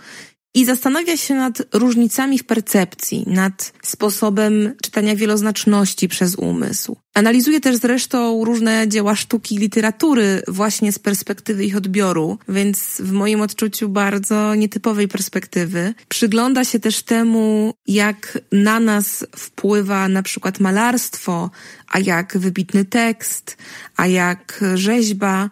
i 0.53 0.65
zastanawia 0.65 1.17
się 1.17 1.35
nad 1.35 1.61
różnicami 1.73 2.39
w 2.39 2.43
percepcji, 2.43 3.23
nad 3.27 3.73
sposobem 3.83 4.75
czytania 4.83 5.15
wieloznaczności 5.15 6.07
przez 6.07 6.35
umysł. 6.35 6.95
Analizuje 7.13 7.61
też 7.61 7.75
zresztą 7.75 8.45
różne 8.45 8.87
dzieła 8.87 9.15
sztuki 9.15 9.55
i 9.55 9.57
literatury 9.57 10.41
właśnie 10.47 10.91
z 10.91 10.99
perspektywy 10.99 11.65
ich 11.65 11.77
odbioru, 11.77 12.37
więc 12.49 13.01
w 13.01 13.11
moim 13.11 13.41
odczuciu 13.41 13.89
bardzo 13.89 14.55
nietypowej 14.55 15.07
perspektywy. 15.07 15.93
Przygląda 16.09 16.63
się 16.63 16.79
też 16.79 17.03
temu, 17.03 17.73
jak 17.87 18.39
na 18.51 18.79
nas 18.79 19.25
wpływa 19.35 20.07
na 20.07 20.23
przykład 20.23 20.59
malarstwo, 20.59 21.51
a 21.87 21.99
jak 21.99 22.37
wybitny 22.37 22.85
tekst, 22.85 23.57
a 23.97 24.07
jak 24.07 24.63
rzeźba, 24.75 25.49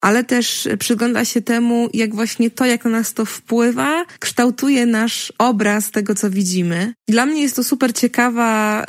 ale 0.00 0.24
też 0.24 0.68
przygląda 0.78 1.24
się 1.24 1.42
temu, 1.42 1.88
jak 1.94 2.14
właśnie 2.14 2.50
to, 2.50 2.64
jak 2.64 2.84
na 2.84 2.90
nas 2.90 3.14
to 3.14 3.24
wpływa, 3.24 4.04
kształtuje 4.20 4.86
nasz 4.86 5.32
obraz 5.38 5.90
tego, 5.90 6.14
co 6.14 6.30
widzimy. 6.30 6.94
Dla 7.08 7.26
mnie 7.26 7.42
jest 7.42 7.56
to 7.56 7.64
super 7.64 7.94
ciekawa 7.94 8.84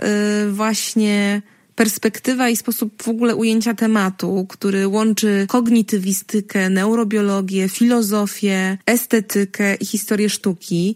yy, 0.46 0.52
właśnie 0.52 1.42
perspektywa 1.80 2.50
i 2.50 2.56
sposób 2.56 3.04
w 3.04 3.08
ogóle 3.08 3.36
ujęcia 3.36 3.74
tematu, 3.74 4.46
który 4.50 4.88
łączy 4.88 5.46
kognitywistykę, 5.48 6.70
neurobiologię, 6.70 7.70
filozofię, 7.70 8.78
estetykę 8.86 9.76
i 9.76 9.86
historię 9.86 10.30
sztuki. 10.30 10.96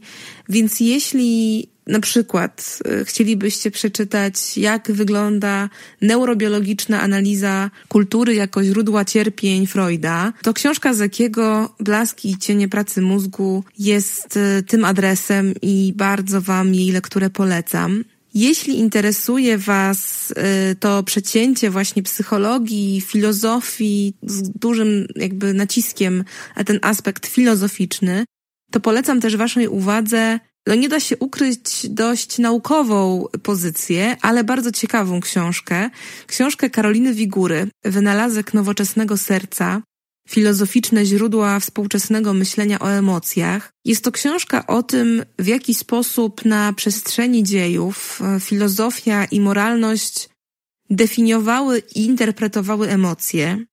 Więc 0.50 0.80
jeśli 0.80 1.68
na 1.88 2.00
przykład 2.00 2.80
y, 3.02 3.06
chcielibyście 3.06 3.72
przeczytać, 3.72 4.58
jak 4.58 4.92
wygląda 4.92 5.70
neurobiologiczna 6.02 7.02
analiza 7.02 7.72
kultury 7.88 8.36
jako 8.36 8.64
źródła 8.64 9.06
cierpień 9.06 9.68
Freuda, 9.68 10.34
to 10.42 10.54
książka 10.54 10.94
Zekiego 10.94 11.76
Blaski 11.80 12.32
i 12.32 12.38
cienie 12.38 12.70
pracy 12.70 13.02
mózgu 13.02 13.64
jest 13.80 14.38
y, 14.38 14.64
tym 14.68 14.86
adresem 14.86 15.54
i 15.62 15.94
bardzo 15.96 16.42
Wam 16.42 16.74
jej 16.76 16.92
lekturę 16.92 17.30
polecam. 17.30 18.04
Jeśli 18.34 18.80
interesuje 18.80 19.58
Was 19.58 20.32
y, 20.72 20.76
to 20.76 21.04
przecięcie 21.04 21.70
właśnie 21.70 22.04
psychologii, 22.04 23.02
filozofii 23.02 24.14
z 24.24 24.50
dużym 24.50 25.08
jakby 25.16 25.54
naciskiem 25.54 26.24
na 26.56 26.64
ten 26.64 26.80
aspekt 26.82 27.28
filozoficzny, 27.28 28.26
to 28.72 28.80
polecam 28.80 29.22
też 29.22 29.38
Waszej 29.38 29.68
uwadze 29.68 30.40
no 30.68 30.76
nie 30.76 30.90
da 30.90 31.00
się 31.00 31.18
ukryć 31.18 31.90
dość 31.90 32.40
naukową 32.40 33.26
pozycję, 33.44 34.18
ale 34.22 34.44
bardzo 34.44 34.72
ciekawą 34.72 35.22
książkę. 35.22 35.90
Książkę 36.28 36.70
Karoliny 36.70 37.14
Wigury, 37.14 37.68
Wynalazek 37.84 38.54
nowoczesnego 38.54 39.18
serca, 39.18 39.82
filozoficzne 40.28 41.06
źródła 41.06 41.60
współczesnego 41.60 42.34
myślenia 42.34 42.80
o 42.80 42.92
emocjach. 42.92 43.74
Jest 43.86 44.04
to 44.04 44.12
książka 44.12 44.68
o 44.68 44.84
tym, 44.84 45.24
w 45.40 45.48
jaki 45.48 45.74
sposób 45.74 46.46
na 46.46 46.74
przestrzeni 46.74 47.44
dziejów 47.44 48.22
e, 48.22 48.40
filozofia 48.40 49.26
i 49.26 49.40
moralność 49.40 50.30
definiowały 50.90 51.84
i 51.96 52.06
interpretowały 52.06 52.90
emocje, 52.90 53.66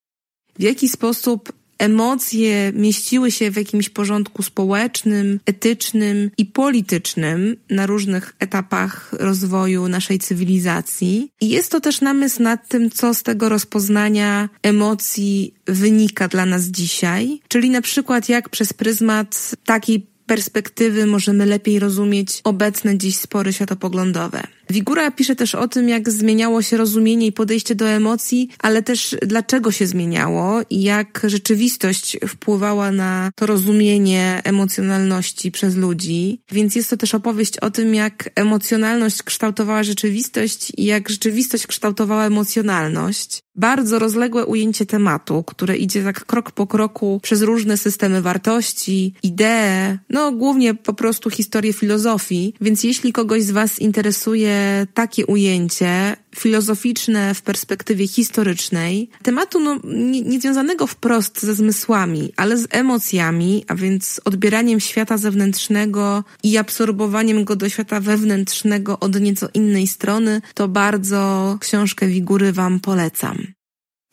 w 0.59 0.63
jaki 0.63 0.89
sposób 0.89 1.60
emocje 1.81 2.73
mieściły 2.75 3.31
się 3.31 3.51
w 3.51 3.57
jakimś 3.57 3.89
porządku 3.89 4.43
społecznym, 4.43 5.41
etycznym 5.47 6.31
i 6.39 6.47
politycznym 6.47 7.57
na 7.71 7.87
różnych 7.87 8.37
etapach 8.39 9.13
rozwoju 9.13 9.89
naszej 9.89 10.19
cywilizacji. 10.19 11.31
I 11.41 11.49
jest 11.49 11.71
to 11.71 11.81
też 11.81 12.01
namysł 12.01 12.43
nad 12.43 12.69
tym, 12.69 12.91
co 12.91 13.15
z 13.15 13.23
tego 13.23 13.49
rozpoznania 13.49 14.49
emocji 14.63 15.55
wynika 15.67 16.29
dla 16.29 16.47
nas 16.47 16.65
dzisiaj, 16.65 17.41
czyli 17.49 17.71
na 17.71 17.83
przykład 17.83 18.29
jak 18.29 18.49
przez 18.49 18.73
pryzmat 18.73 19.55
takiej 19.65 20.07
perspektywy 20.27 21.07
możemy 21.07 21.47
lepiej 21.47 21.79
rozumieć 21.79 22.41
obecne 22.45 22.99
dziś 22.99 23.17
spory 23.17 23.53
światopoglądowe. 23.53 24.43
Wigura 24.71 25.11
pisze 25.11 25.37
też 25.37 25.55
o 25.55 25.69
tym, 25.69 25.89
jak 25.89 26.11
zmieniało 26.11 26.63
się 26.63 26.77
rozumienie 26.77 27.27
i 27.27 27.33
podejście 27.33 27.75
do 27.75 27.89
emocji, 27.89 28.49
ale 28.59 28.83
też 28.83 29.17
dlaczego 29.27 29.73
się 29.73 29.87
zmieniało 29.87 30.61
i 30.71 30.83
jak 30.83 31.23
rzeczywistość 31.25 32.17
wpływała 32.29 32.93
na 32.93 33.31
to 33.35 33.47
rozumienie 33.47 34.41
emocjonalności 34.45 35.51
przez 35.51 35.77
ludzi. 35.77 36.41
Więc 36.53 36.75
jest 36.75 36.91
to 36.91 36.97
też 36.97 37.15
opowieść 37.15 37.59
o 37.59 37.71
tym, 37.71 37.95
jak 37.95 38.31
emocjonalność 38.35 39.23
kształtowała 39.23 39.83
rzeczywistość 39.83 40.73
i 40.77 40.85
jak 40.85 41.09
rzeczywistość 41.09 41.67
kształtowała 41.67 42.27
emocjonalność. 42.27 43.43
Bardzo 43.55 43.99
rozległe 43.99 44.47
ujęcie 44.47 44.87
tematu, 44.87 45.43
które 45.43 45.77
idzie 45.77 46.05
tak 46.05 46.25
krok 46.25 46.51
po 46.51 46.67
kroku 46.67 47.21
przez 47.23 47.43
różne 47.43 47.77
systemy 47.77 48.23
wartości, 48.23 49.15
idee, 49.23 49.99
no 50.11 50.33
głównie 50.33 50.75
po 50.75 50.95
prostu 50.95 51.31
historię 51.31 51.73
filozofii. 51.73 52.55
Więc 52.61 52.85
jeśli 52.85 53.13
kogoś 53.13 53.43
z 53.43 53.51
Was 53.51 53.79
interesuje 53.79 54.60
takie 54.95 55.27
ujęcie 55.27 56.17
filozoficzne 56.37 57.35
w 57.35 57.43
perspektywie 57.43 58.09
historycznej 58.09 59.11
tematu 59.23 59.61
no, 59.61 59.81
nie, 59.85 60.23
nie 60.23 60.41
związanego 60.41 60.87
wprost 60.87 61.43
ze 61.43 61.55
zmysłami, 61.55 62.33
ale 62.37 62.57
z 62.57 62.67
emocjami, 62.71 63.65
a 63.69 63.75
więc 63.75 64.21
odbieraniem 64.25 64.81
świata 64.81 65.17
zewnętrznego 65.17 66.25
i 66.43 66.57
absorbowaniem 66.57 67.45
go 67.45 67.57
do 67.57 67.69
świata 67.69 68.01
wewnętrznego 68.01 68.99
od 69.01 69.21
nieco 69.21 69.49
innej 69.55 69.87
strony, 69.87 70.43
to 70.55 70.69
bardzo 70.69 71.57
książkę 71.61 72.07
Wigury 72.07 72.53
Wam 72.53 72.81
polecam. 72.81 73.47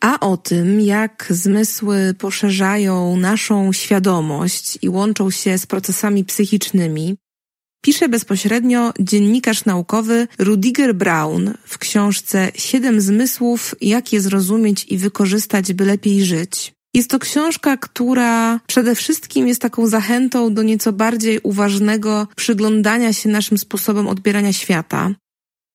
A 0.00 0.20
o 0.20 0.36
tym, 0.36 0.80
jak 0.80 1.26
zmysły 1.30 2.14
poszerzają 2.18 3.16
naszą 3.16 3.72
świadomość 3.72 4.78
i 4.82 4.88
łączą 4.88 5.30
się 5.30 5.58
z 5.58 5.66
procesami 5.66 6.24
psychicznymi, 6.24 7.16
pisze 7.80 8.08
bezpośrednio 8.08 8.92
dziennikarz 9.00 9.64
naukowy 9.64 10.28
Rudiger 10.38 10.94
Braun 10.94 11.54
w 11.64 11.78
książce 11.78 12.52
Siedem 12.54 13.00
zmysłów, 13.00 13.74
jak 13.80 14.12
je 14.12 14.20
zrozumieć 14.20 14.86
i 14.88 14.98
wykorzystać, 14.98 15.72
by 15.72 15.84
lepiej 15.84 16.24
żyć. 16.24 16.72
Jest 16.94 17.10
to 17.10 17.18
książka, 17.18 17.76
która 17.76 18.60
przede 18.66 18.94
wszystkim 18.94 19.48
jest 19.48 19.60
taką 19.60 19.86
zachętą 19.86 20.54
do 20.54 20.62
nieco 20.62 20.92
bardziej 20.92 21.40
uważnego 21.42 22.28
przyglądania 22.36 23.12
się 23.12 23.28
naszym 23.28 23.58
sposobom 23.58 24.06
odbierania 24.06 24.52
świata, 24.52 25.10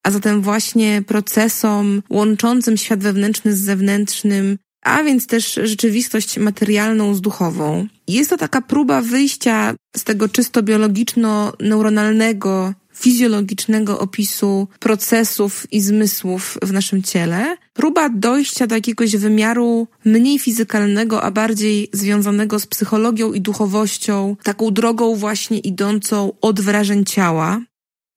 a 0.03 0.11
zatem 0.11 0.41
właśnie 0.41 1.01
procesom 1.07 2.03
łączącym 2.09 2.77
świat 2.77 2.99
wewnętrzny 2.99 3.55
z 3.55 3.59
zewnętrznym, 3.59 4.57
a 4.83 5.03
więc 5.03 5.27
też 5.27 5.59
rzeczywistość 5.63 6.37
materialną 6.37 7.15
z 7.15 7.21
duchową. 7.21 7.87
Jest 8.07 8.29
to 8.29 8.37
taka 8.37 8.61
próba 8.61 9.01
wyjścia 9.01 9.75
z 9.97 10.03
tego 10.03 10.29
czysto 10.29 10.63
biologiczno-neuronalnego, 10.63 12.73
fizjologicznego 12.95 13.99
opisu 13.99 14.67
procesów 14.79 15.67
i 15.71 15.81
zmysłów 15.81 16.57
w 16.61 16.73
naszym 16.73 17.03
ciele, 17.03 17.57
próba 17.73 18.09
dojścia 18.09 18.67
do 18.67 18.75
jakiegoś 18.75 19.15
wymiaru 19.15 19.87
mniej 20.05 20.39
fizykalnego, 20.39 21.23
a 21.23 21.31
bardziej 21.31 21.89
związanego 21.93 22.59
z 22.59 22.67
psychologią 22.67 23.33
i 23.33 23.41
duchowością, 23.41 24.35
taką 24.43 24.71
drogą 24.71 25.15
właśnie 25.15 25.59
idącą 25.59 26.31
od 26.41 26.61
wrażeń 26.61 27.05
ciała, 27.05 27.61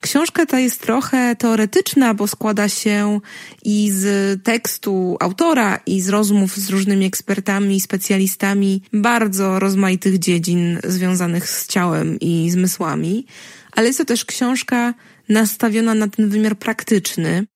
Książka 0.07 0.47
ta 0.47 0.61
jest 0.61 0.81
trochę 0.81 1.37
teoretyczna, 1.37 2.15
bo 2.15 2.27
składa 2.27 2.69
się 2.69 3.21
i 3.65 3.91
z 3.91 4.43
tekstu 4.43 5.17
autora, 5.21 5.81
i 5.87 6.01
z 6.01 6.09
rozmów 6.09 6.57
z 6.57 6.71
różnymi 6.71 7.07
ekspertami 7.07 7.81
specjalistami 7.81 8.83
bardzo 8.93 9.59
rozmaitych 9.59 10.19
dziedzin 10.19 10.79
związanych 10.85 11.51
z 11.51 11.67
ciałem 11.67 12.21
i 12.21 12.51
zmysłami, 12.51 13.27
ale 13.73 13.87
jest 13.87 13.99
to 13.99 14.05
też 14.05 14.25
książka 14.25 14.95
nastawiona 15.29 15.95
na 15.95 16.09
ten 16.09 16.29
wymiar 16.29 16.57
praktyczny. 16.57 17.47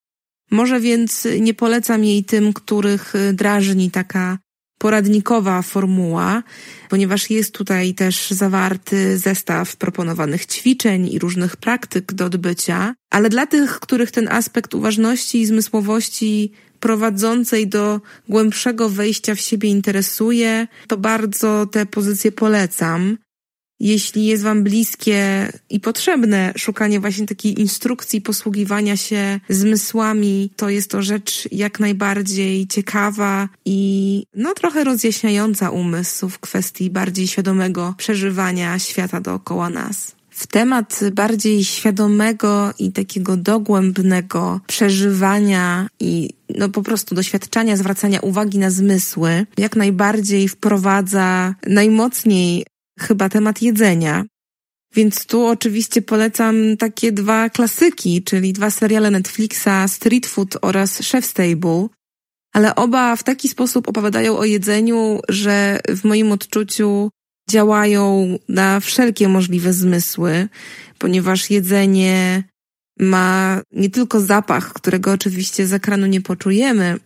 Może 0.50 0.80
więc 0.80 1.28
nie 1.40 1.54
polecam 1.54 2.04
jej 2.04 2.24
tym, 2.24 2.52
których 2.52 3.12
drażni 3.32 3.90
taka 3.90 4.38
poradnikowa 4.80 5.62
formuła, 5.62 6.42
ponieważ 6.88 7.30
jest 7.30 7.54
tutaj 7.54 7.94
też 7.94 8.30
zawarty 8.30 9.18
zestaw 9.18 9.76
proponowanych 9.76 10.46
ćwiczeń 10.46 11.08
i 11.12 11.18
różnych 11.18 11.56
praktyk 11.56 12.12
do 12.12 12.24
odbycia, 12.24 12.94
ale 13.10 13.28
dla 13.28 13.46
tych, 13.46 13.80
których 13.80 14.10
ten 14.10 14.28
aspekt 14.28 14.74
uważności 14.74 15.40
i 15.40 15.46
zmysłowości 15.46 16.52
prowadzącej 16.80 17.68
do 17.68 18.00
głębszego 18.28 18.88
wejścia 18.88 19.34
w 19.34 19.40
siebie 19.40 19.68
interesuje, 19.68 20.66
to 20.88 20.96
bardzo 20.96 21.66
te 21.66 21.86
pozycje 21.86 22.32
polecam. 22.32 23.16
Jeśli 23.80 24.26
jest 24.26 24.42
Wam 24.42 24.62
bliskie 24.62 25.52
i 25.70 25.80
potrzebne 25.80 26.52
szukanie 26.56 27.00
właśnie 27.00 27.26
takiej 27.26 27.60
instrukcji 27.60 28.20
posługiwania 28.20 28.96
się 28.96 29.40
zmysłami, 29.48 30.50
to 30.56 30.68
jest 30.68 30.90
to 30.90 31.02
rzecz 31.02 31.48
jak 31.52 31.80
najbardziej 31.80 32.66
ciekawa 32.66 33.48
i 33.64 34.22
no 34.34 34.54
trochę 34.54 34.84
rozjaśniająca 34.84 35.70
umysł 35.70 36.28
w 36.28 36.38
kwestii 36.38 36.90
bardziej 36.90 37.26
świadomego 37.26 37.94
przeżywania 37.96 38.78
świata 38.78 39.20
dookoła 39.20 39.70
nas. 39.70 40.20
W 40.30 40.46
temat 40.46 41.00
bardziej 41.12 41.64
świadomego 41.64 42.72
i 42.78 42.92
takiego 42.92 43.36
dogłębnego 43.36 44.60
przeżywania 44.66 45.88
i 46.00 46.30
no 46.58 46.68
po 46.68 46.82
prostu 46.82 47.14
doświadczania, 47.14 47.76
zwracania 47.76 48.20
uwagi 48.20 48.58
na 48.58 48.70
zmysły, 48.70 49.46
jak 49.58 49.76
najbardziej 49.76 50.48
wprowadza 50.48 51.54
najmocniej 51.66 52.64
chyba 53.00 53.28
temat 53.28 53.62
jedzenia. 53.62 54.24
Więc 54.94 55.26
tu 55.26 55.46
oczywiście 55.46 56.02
polecam 56.02 56.76
takie 56.76 57.12
dwa 57.12 57.50
klasyki, 57.50 58.22
czyli 58.22 58.52
dwa 58.52 58.70
seriale 58.70 59.10
Netflixa 59.10 59.88
Street 59.88 60.26
Food 60.26 60.56
oraz 60.62 61.00
Chef's 61.00 61.32
Table, 61.32 61.88
ale 62.52 62.74
oba 62.74 63.16
w 63.16 63.22
taki 63.22 63.48
sposób 63.48 63.88
opowiadają 63.88 64.38
o 64.38 64.44
jedzeniu, 64.44 65.20
że 65.28 65.80
w 65.88 66.04
moim 66.04 66.32
odczuciu 66.32 67.10
działają 67.50 68.38
na 68.48 68.80
wszelkie 68.80 69.28
możliwe 69.28 69.72
zmysły, 69.72 70.48
ponieważ 70.98 71.50
jedzenie 71.50 72.44
ma 73.00 73.60
nie 73.72 73.90
tylko 73.90 74.20
zapach, 74.20 74.72
którego 74.72 75.12
oczywiście 75.12 75.66
z 75.66 75.72
ekranu 75.72 76.06
nie 76.06 76.20
poczujemy, 76.20 76.98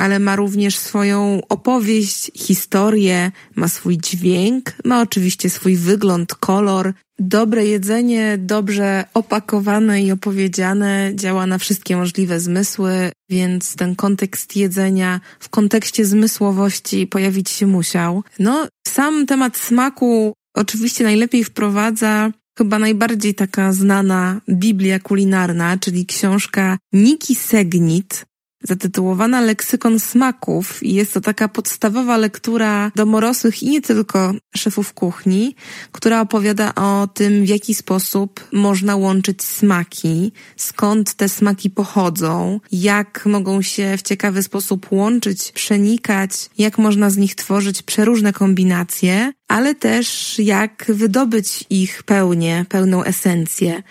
ale 0.00 0.18
ma 0.18 0.36
również 0.36 0.78
swoją 0.78 1.40
opowieść, 1.48 2.30
historię, 2.34 3.32
ma 3.56 3.68
swój 3.68 3.98
dźwięk, 3.98 4.72
ma 4.84 5.02
oczywiście 5.02 5.50
swój 5.50 5.76
wygląd, 5.76 6.34
kolor. 6.34 6.92
Dobre 7.18 7.66
jedzenie, 7.66 8.38
dobrze 8.38 9.04
opakowane 9.14 10.02
i 10.02 10.12
opowiedziane 10.12 11.12
działa 11.14 11.46
na 11.46 11.58
wszystkie 11.58 11.96
możliwe 11.96 12.40
zmysły, 12.40 13.12
więc 13.30 13.76
ten 13.76 13.96
kontekst 13.96 14.56
jedzenia 14.56 15.20
w 15.40 15.48
kontekście 15.48 16.04
zmysłowości 16.04 17.06
pojawić 17.06 17.50
się 17.50 17.66
musiał. 17.66 18.22
No, 18.38 18.68
sam 18.88 19.26
temat 19.26 19.56
smaku 19.56 20.32
oczywiście 20.54 21.04
najlepiej 21.04 21.44
wprowadza 21.44 22.32
chyba 22.58 22.78
najbardziej 22.78 23.34
taka 23.34 23.72
znana 23.72 24.40
Biblia 24.48 25.00
kulinarna, 25.00 25.76
czyli 25.78 26.06
książka 26.06 26.78
Niki 26.92 27.34
Segnit, 27.34 28.29
zatytułowana 28.62 29.40
Leksykon 29.40 30.00
Smaków 30.00 30.82
i 30.82 30.94
jest 30.94 31.14
to 31.14 31.20
taka 31.20 31.48
podstawowa 31.48 32.16
lektura 32.16 32.92
domorosłych 32.96 33.62
i 33.62 33.70
nie 33.70 33.80
tylko 33.80 34.32
szefów 34.56 34.92
kuchni, 34.92 35.54
która 35.92 36.20
opowiada 36.20 36.74
o 36.74 37.08
tym, 37.14 37.44
w 37.44 37.48
jaki 37.48 37.74
sposób 37.74 38.48
można 38.52 38.96
łączyć 38.96 39.42
smaki, 39.42 40.32
skąd 40.56 41.14
te 41.14 41.28
smaki 41.28 41.70
pochodzą, 41.70 42.60
jak 42.72 43.26
mogą 43.26 43.62
się 43.62 43.96
w 43.96 44.02
ciekawy 44.02 44.42
sposób 44.42 44.86
łączyć, 44.92 45.52
przenikać, 45.52 46.50
jak 46.58 46.78
można 46.78 47.10
z 47.10 47.16
nich 47.16 47.34
tworzyć 47.34 47.82
przeróżne 47.82 48.32
kombinacje, 48.32 49.32
ale 49.50 49.74
też 49.74 50.38
jak 50.38 50.84
wydobyć 50.88 51.64
ich 51.70 52.02
pełnię, 52.02 52.66
pełną 52.68 53.04
esencję. 53.04 53.82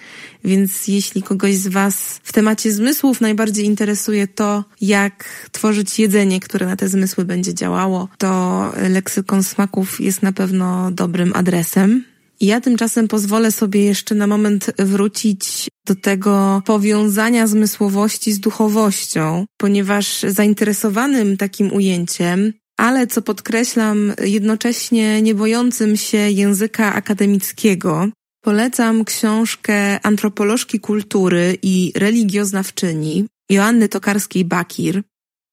Więc 0.44 0.88
jeśli 0.88 1.24
kogoś 1.24 1.56
z 1.56 1.68
Was 1.68 2.20
w 2.24 2.34
temacie 2.34 2.72
zmysłów 2.72 3.22
najbardziej 3.22 3.66
interesuje 3.66 4.28
to, 4.28 4.64
jak 4.82 5.50
tworzyć 5.52 6.00
jedzenie, 6.00 6.40
które 6.40 6.66
na 6.66 6.76
te 6.76 6.88
zmysły 6.88 7.26
będzie 7.26 7.54
działało, 7.54 8.08
to 8.18 8.72
leksykon 8.90 9.44
smaków 9.44 10.02
jest 10.02 10.22
na 10.22 10.32
pewno 10.32 10.92
dobrym 10.92 11.32
adresem. 11.36 12.06
Ja 12.42 12.62
tymczasem 12.62 13.08
pozwolę 13.08 13.52
sobie 13.52 13.84
jeszcze 13.86 14.16
na 14.16 14.28
moment 14.28 14.72
wrócić 14.78 15.68
do 15.88 15.96
tego 15.96 16.62
powiązania 16.66 17.48
zmysłowości 17.48 18.34
z 18.34 18.40
duchowością, 18.40 19.46
ponieważ 19.58 20.26
zainteresowanym 20.28 21.38
takim 21.38 21.74
ujęciem 21.74 22.54
ale 22.80 23.08
co 23.08 23.22
podkreślam, 23.22 24.14
jednocześnie 24.24 25.22
nie 25.22 25.36
bojącym 25.36 25.98
się 25.98 26.18
języka 26.18 26.94
akademickiego, 26.94 28.08
polecam 28.42 29.06
książkę 29.06 30.00
antropolożki 30.06 30.80
kultury 30.80 31.58
i 31.62 31.94
religioznawczyni 31.96 33.26
Joanny 33.50 33.88
Tokarskiej-Bakir, 33.88 35.02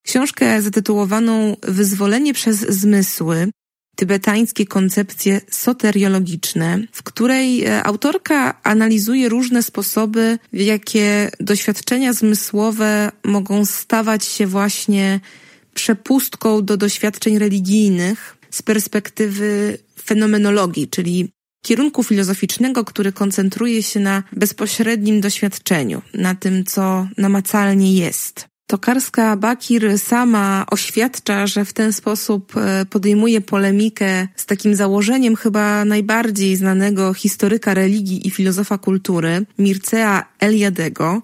książkę 0.03 0.63
zatytułowaną 0.63 1.57
Wyzwolenie 1.63 2.35
przez 2.35 2.61
zmysły, 2.61 3.51
tybetańskie 3.97 4.67
koncepcje 4.67 5.41
soteriologiczne, 5.51 6.79
w 6.93 7.03
której 7.03 7.65
e, 7.65 7.85
autorka 7.85 8.63
analizuje 8.63 9.29
różne 9.29 9.63
sposoby, 9.63 10.39
w 10.53 10.61
jakie 10.61 11.31
doświadczenia 11.41 12.13
zmysłowe 12.13 13.13
mogą 13.25 13.65
stawać 13.65 14.25
się 14.25 14.47
właśnie 14.47 15.21
przepustką 15.77 16.65
do 16.65 16.77
doświadczeń 16.77 17.39
religijnych 17.39 18.37
z 18.51 18.63
perspektywy 18.63 19.79
fenomenologii, 20.03 20.89
czyli 20.89 21.29
kierunku 21.63 22.03
filozoficznego, 22.03 22.85
który 22.85 23.13
koncentruje 23.13 23.83
się 23.83 24.01
na 24.01 24.23
bezpośrednim 24.33 25.21
doświadczeniu, 25.21 26.03
na 26.15 26.35
tym, 26.35 26.65
co 26.65 27.09
namacalnie 27.19 27.95
jest. 27.95 28.49
Tokarska 28.67 29.37
Bakir 29.37 29.99
sama 29.99 30.67
oświadcza, 30.71 31.47
że 31.47 31.65
w 31.65 31.73
ten 31.73 31.93
sposób 31.93 32.57
e, 32.57 32.87
podejmuje 32.87 33.41
polemikę 33.41 34.29
z 34.37 34.47
takim 34.47 34.75
założeniem 34.75 35.37
chyba 35.37 35.85
najbardziej 35.85 36.57
znanego 36.57 37.15
historyka 37.15 37.75
religii 37.75 38.27
i 38.27 38.31
filozofa 38.31 38.79
kultury, 38.79 39.47
Mircea 39.59 40.25
Eliadego, 40.41 41.23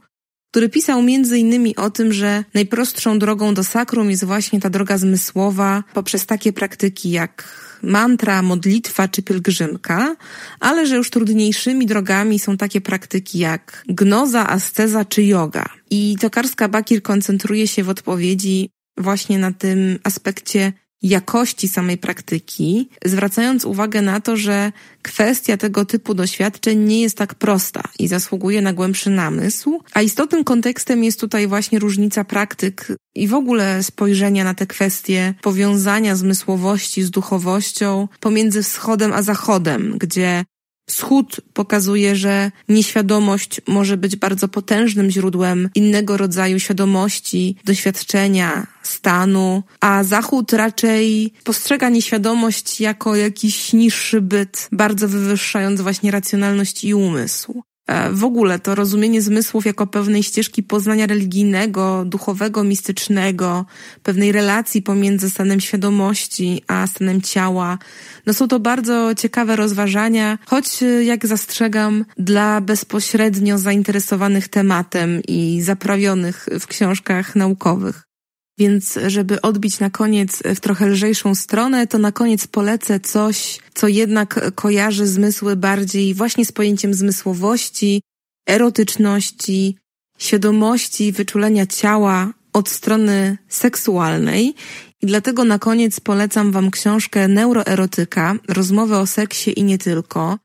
który 0.53 0.69
pisał 0.69 1.03
między 1.03 1.39
innymi 1.39 1.77
o 1.77 1.91
tym, 1.91 2.13
że 2.13 2.45
najprostszą 2.55 3.19
drogą 3.19 3.55
do 3.55 3.65
sakrum 3.65 4.11
jest 4.11 4.25
właśnie 4.25 4.61
ta 4.61 4.71
droga 4.71 4.99
zmysłowa 4.99 5.85
poprzez 5.95 6.27
takie 6.27 6.53
praktyki 6.53 7.11
jak 7.11 7.49
mantra, 7.83 8.43
modlitwa 8.43 9.09
czy 9.09 9.23
pielgrzymka, 9.23 10.17
ale 10.61 10.87
że 10.87 10.97
już 10.97 11.11
trudniejszymi 11.11 11.87
drogami 11.87 12.39
są 12.39 12.57
takie 12.57 12.81
praktyki 12.81 13.39
jak 13.39 13.85
gnoza, 13.89 14.49
asceza 14.49 15.05
czy 15.05 15.23
yoga. 15.23 15.67
I 15.91 16.17
Tokarska 16.21 16.69
Bakir 16.69 17.03
koncentruje 17.03 17.69
się 17.69 17.85
w 17.85 17.89
odpowiedzi 17.89 18.71
właśnie 18.97 19.39
na 19.39 19.53
tym 19.53 19.99
aspekcie 20.05 20.73
jakości 21.03 21.69
samej 21.69 21.99
praktyki, 21.99 22.89
zwracając 23.05 23.65
uwagę 23.65 24.03
na 24.03 24.21
to, 24.21 24.37
że 24.37 24.73
kwestia 25.03 25.57
tego 25.57 25.85
typu 25.85 26.15
doświadczeń 26.15 26.79
nie 26.79 27.01
jest 27.01 27.17
tak 27.17 27.35
prosta 27.35 27.83
i 27.99 28.09
zasługuje 28.09 28.63
na 28.63 28.73
głębszy 28.73 29.11
namysł, 29.11 29.81
a 29.95 30.03
istotnym 30.03 30.45
kontekstem 30.45 31.05
jest 31.05 31.21
tutaj 31.21 31.47
właśnie 31.47 31.79
różnica 31.79 32.25
praktyk 32.25 32.87
i 33.15 33.29
w 33.29 33.35
ogóle 33.35 33.83
spojrzenia 33.83 34.45
na 34.45 34.55
te 34.55 34.67
kwestie 34.67 35.35
powiązania 35.43 36.17
zmysłowości 36.17 37.03
z 37.03 37.11
duchowością 37.11 38.09
pomiędzy 38.21 38.63
wschodem 38.63 39.13
a 39.13 39.23
zachodem, 39.23 39.99
gdzie 39.99 40.45
Wschód 40.87 41.41
pokazuje, 41.53 42.17
że 42.17 42.51
nieświadomość 42.69 43.61
może 43.69 43.97
być 43.97 44.17
bardzo 44.17 44.49
potężnym 44.49 45.11
źródłem 45.11 45.71
innego 45.75 46.17
rodzaju 46.17 46.59
świadomości, 46.59 47.57
doświadczenia, 47.65 48.67
stanu, 48.83 49.63
a 49.81 50.05
Zachód 50.05 50.53
raczej 50.53 51.33
postrzega 51.45 51.89
nieświadomość 51.89 52.81
jako 52.81 53.17
jakiś 53.17 53.73
niższy 53.73 54.21
byt, 54.21 54.69
bardzo 54.73 55.09
wywyższając 55.09 55.81
właśnie 55.81 56.11
racjonalność 56.11 56.85
i 56.85 56.95
umysł. 56.95 57.63
E, 57.87 58.11
w 58.11 58.25
ogóle 58.25 58.59
to 58.59 58.75
rozumienie 58.75 59.23
zmysłów 59.23 59.67
jako 59.67 59.87
pewnej 59.87 60.23
ścieżki 60.23 60.63
poznania 60.63 61.07
religijnego, 61.07 62.05
duchowego, 62.07 62.65
mistycznego, 62.65 63.67
pewnej 64.03 64.33
relacji 64.33 64.83
pomiędzy 64.83 65.31
stanem 65.31 65.61
świadomości 65.61 66.63
a 66.67 66.87
stanem 66.87 67.23
ciała. 67.23 67.79
No 68.27 68.35
są 68.35 68.49
to 68.49 68.61
bardzo 68.61 69.15
ciekawe 69.15 69.57
rozważania, 69.57 70.39
choć 70.47 70.83
e, 70.83 71.05
jak 71.05 71.27
zastrzegam, 71.27 72.05
dla 72.19 72.61
bezpośrednio 72.61 73.59
zainteresowanych 73.59 74.49
tematem 74.49 75.21
i 75.29 75.63
zaprawionych 75.63 76.49
w 76.61 76.67
książkach 76.67 77.37
naukowych. 77.37 78.12
Więc 78.59 78.99
żeby 79.07 79.41
odbić 79.41 79.81
na 79.81 79.91
koniec 79.91 80.43
w 80.55 80.61
trochę 80.61 80.87
lżejszą 80.87 81.35
stronę, 81.35 81.87
to 81.87 81.99
na 81.99 82.13
koniec 82.13 82.47
polecę 82.47 83.01
coś, 83.01 83.59
co 83.75 83.89
jednak 83.89 84.55
kojarzy 84.55 85.07
zmysły 85.07 85.57
bardziej 85.57 86.15
właśnie 86.15 86.45
z 86.45 86.53
pojęciem 86.53 86.95
zmysłowości, 86.95 88.03
erotyczności, 88.49 89.77
świadomości, 90.19 91.13
wyczulenia 91.13 91.67
ciała 91.67 92.33
od 92.53 92.69
strony 92.69 93.39
seksualnej. 93.49 94.55
I 95.03 95.07
dlatego 95.07 95.45
na 95.45 95.59
koniec 95.59 96.01
polecam 96.01 96.53
Wam 96.53 96.71
książkę 96.71 97.29
Neuroerotyka, 97.29 98.35
rozmowę 98.49 98.99
o 98.99 99.07
seksie 99.07 99.61
i 99.61 99.65
nie 99.65 99.79
tylko. 99.79 100.39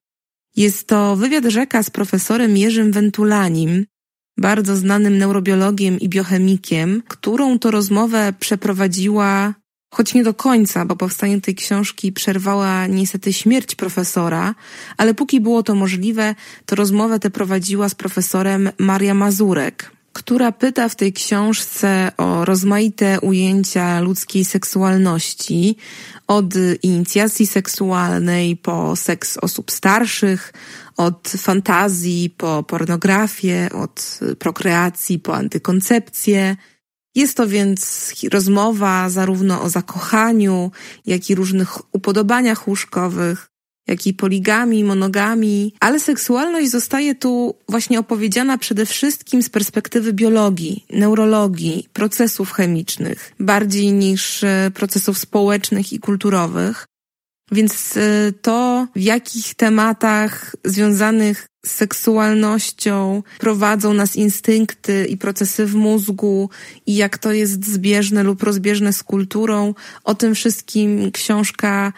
Jest 0.55 0.87
to 0.87 1.15
wywiad 1.15 1.45
rzeka 1.45 1.83
z 1.83 1.89
profesorem 1.89 2.57
Jerzym 2.57 2.91
Wentulanim, 2.91 3.85
bardzo 4.37 4.75
znanym 4.75 5.17
neurobiologiem 5.17 5.99
i 5.99 6.09
biochemikiem, 6.09 7.03
którą 7.07 7.59
to 7.59 7.71
rozmowę 7.71 8.33
przeprowadziła, 8.39 9.53
choć 9.93 10.13
nie 10.13 10.23
do 10.23 10.33
końca, 10.33 10.85
bo 10.85 10.95
powstanie 10.95 11.41
tej 11.41 11.55
książki 11.55 12.11
przerwała 12.11 12.87
niestety 12.87 13.33
śmierć 13.33 13.75
profesora, 13.75 14.55
ale 14.97 15.13
póki 15.13 15.41
było 15.41 15.63
to 15.63 15.75
możliwe, 15.75 16.35
to 16.65 16.75
rozmowę 16.75 17.19
tę 17.19 17.29
prowadziła 17.29 17.89
z 17.89 17.95
profesorem 17.95 18.69
Maria 18.77 19.13
Mazurek, 19.13 19.96
która 20.17 20.51
pyta 20.51 20.89
w 20.89 20.95
tej 20.95 21.13
książce 21.13 22.11
o 22.17 22.45
rozmaite 22.45 23.19
ujęcia 23.19 23.99
ludzkiej 23.99 24.45
seksualności, 24.45 25.77
od 26.27 26.53
inicjacji 26.83 27.47
seksualnej 27.47 28.57
po 28.57 28.95
seks 28.95 29.37
osób 29.37 29.71
starszych, 29.71 30.53
od 30.97 31.33
fantazji 31.37 32.29
po 32.29 32.63
pornografię, 32.63 33.69
od 33.73 34.19
prokreacji 34.39 35.19
po 35.19 35.35
antykoncepcję. 35.35 36.55
Jest 37.15 37.37
to 37.37 37.47
więc 37.47 38.13
rozmowa 38.31 39.09
zarówno 39.09 39.61
o 39.61 39.69
zakochaniu, 39.69 40.71
jak 41.05 41.29
i 41.29 41.35
różnych 41.35 41.95
upodobaniach 41.95 42.67
łóżkowych, 42.67 43.49
jak 43.87 44.07
i 44.07 44.13
poligami, 44.13 44.83
monogami, 44.83 45.73
ale 45.79 45.99
seksualność 45.99 46.69
zostaje 46.69 47.15
tu 47.15 47.55
właśnie 47.69 47.99
opowiedziana 47.99 48.57
przede 48.57 48.85
wszystkim 48.85 49.43
z 49.43 49.49
perspektywy 49.49 50.13
biologii, 50.13 50.85
neurologii, 50.89 51.87
procesów 51.93 52.51
chemicznych, 52.51 53.33
bardziej 53.39 53.93
niż 53.93 54.43
e, 54.43 54.71
procesów 54.73 55.17
społecznych 55.17 55.93
i 55.93 55.99
kulturowych. 55.99 56.85
Więc 57.51 57.97
e, 57.97 58.31
to, 58.41 58.87
w 58.95 58.99
jakich 58.99 59.55
tematach 59.55 60.55
związanych 60.65 61.47
z 61.65 61.71
seksualnością 61.71 63.23
prowadzą 63.39 63.93
nas 63.93 64.15
instynkty 64.15 65.05
i 65.05 65.17
procesy 65.17 65.65
w 65.65 65.75
mózgu 65.75 66.49
i 66.85 66.95
jak 66.95 67.17
to 67.17 67.31
jest 67.31 67.65
zbieżne 67.65 68.23
lub 68.23 68.43
rozbieżne 68.43 68.93
z 68.93 69.03
kulturą, 69.03 69.73
o 70.03 70.15
tym 70.15 70.35
wszystkim 70.35 71.11
książka 71.11 71.93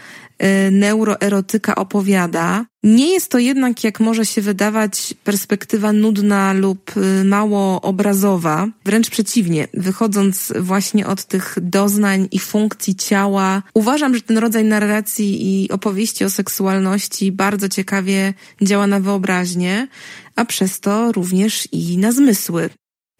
neuroerotyka 0.71 1.75
opowiada. 1.75 2.65
Nie 2.83 3.13
jest 3.13 3.31
to 3.31 3.39
jednak, 3.39 3.83
jak 3.83 3.99
może 3.99 4.25
się 4.25 4.41
wydawać, 4.41 5.13
perspektywa 5.23 5.93
nudna 5.93 6.53
lub 6.53 6.97
y, 6.97 7.23
mało 7.23 7.81
obrazowa. 7.81 8.67
Wręcz 8.85 9.09
przeciwnie, 9.09 9.67
wychodząc 9.73 10.53
właśnie 10.59 11.07
od 11.07 11.25
tych 11.25 11.57
doznań 11.61 12.27
i 12.31 12.39
funkcji 12.39 12.95
ciała, 12.95 13.63
uważam, 13.73 14.15
że 14.15 14.21
ten 14.21 14.37
rodzaj 14.37 14.63
narracji 14.63 15.63
i 15.63 15.71
opowieści 15.71 16.25
o 16.25 16.29
seksualności 16.29 17.31
bardzo 17.31 17.69
ciekawie 17.69 18.33
działa 18.61 18.87
na 18.87 18.99
wyobraźnię, 18.99 19.87
a 20.35 20.45
przez 20.45 20.79
to 20.79 21.11
również 21.11 21.67
i 21.71 21.97
na 21.97 22.11
zmysły. 22.11 22.69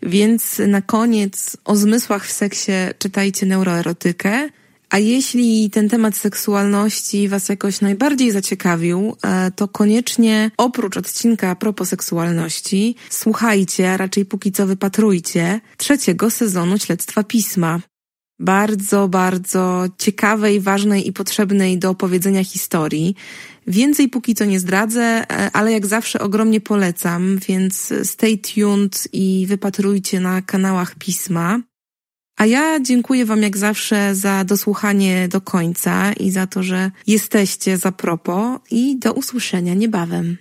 Więc 0.04 0.62
na 0.68 0.82
koniec 0.82 1.58
o 1.66 1.76
zmysłach 1.76 2.26
w 2.26 2.32
seksie 2.32 2.72
czytajcie 3.00 3.46
neuroerotykę. 3.46 4.50
A 4.90 4.98
jeśli 4.98 5.70
ten 5.70 5.90
temat 5.90 6.18
seksualności 6.18 7.28
Was 7.28 7.50
jakoś 7.50 7.82
najbardziej 7.82 8.32
zaciekawił, 8.32 9.16
e, 9.24 9.52
to 9.52 9.68
koniecznie 9.68 10.52
oprócz 10.58 10.98
odcinka 10.98 11.50
a 11.50 11.56
propos 11.56 11.90
seksualności, 11.90 12.96
słuchajcie, 13.10 13.92
a 13.92 13.98
raczej 13.98 14.26
póki 14.26 14.52
co 14.52 14.68
wypatrujcie 14.68 15.62
trzeciego 15.78 16.30
sezonu 16.30 16.78
Śledztwa 16.78 17.24
Pisma. 17.24 17.80
Bardzo, 18.40 19.08
bardzo 19.08 19.86
ciekawej, 19.98 20.60
ważnej 20.60 21.08
i 21.08 21.14
potrzebnej 21.14 21.78
do 21.78 21.90
opowiedzenia 21.90 22.44
historii. 22.44 23.16
Więcej 23.68 24.10
póki 24.10 24.36
co 24.36 24.46
nie 24.46 24.60
zdradzę, 24.60 25.02
e, 25.02 25.52
ale 25.54 25.72
jak 25.72 25.86
zawsze 25.86 26.20
ogromnie 26.20 26.62
polecam, 26.62 27.38
więc 27.48 27.94
stay 28.04 28.38
tuned 28.38 29.08
i 29.14 29.46
wypatrujcie 29.48 30.20
na 30.20 30.42
kanałach 30.42 30.96
Pisma. 30.96 31.60
A 32.40 32.46
ja 32.46 32.80
dziękuję 32.80 33.26
Wam 33.26 33.42
jak 33.42 33.58
zawsze 33.58 34.16
za 34.16 34.44
dosłuchanie 34.44 35.28
do 35.28 35.42
końca 35.42 36.14
i 36.14 36.32
za 36.32 36.48
to, 36.48 36.64
że 36.64 36.92
jesteście 37.08 37.78
za 37.78 37.92
propos 37.92 38.60
i 38.72 39.00
do 39.00 39.14
usłyszenia 39.14 39.74
niebawem. 39.74 40.38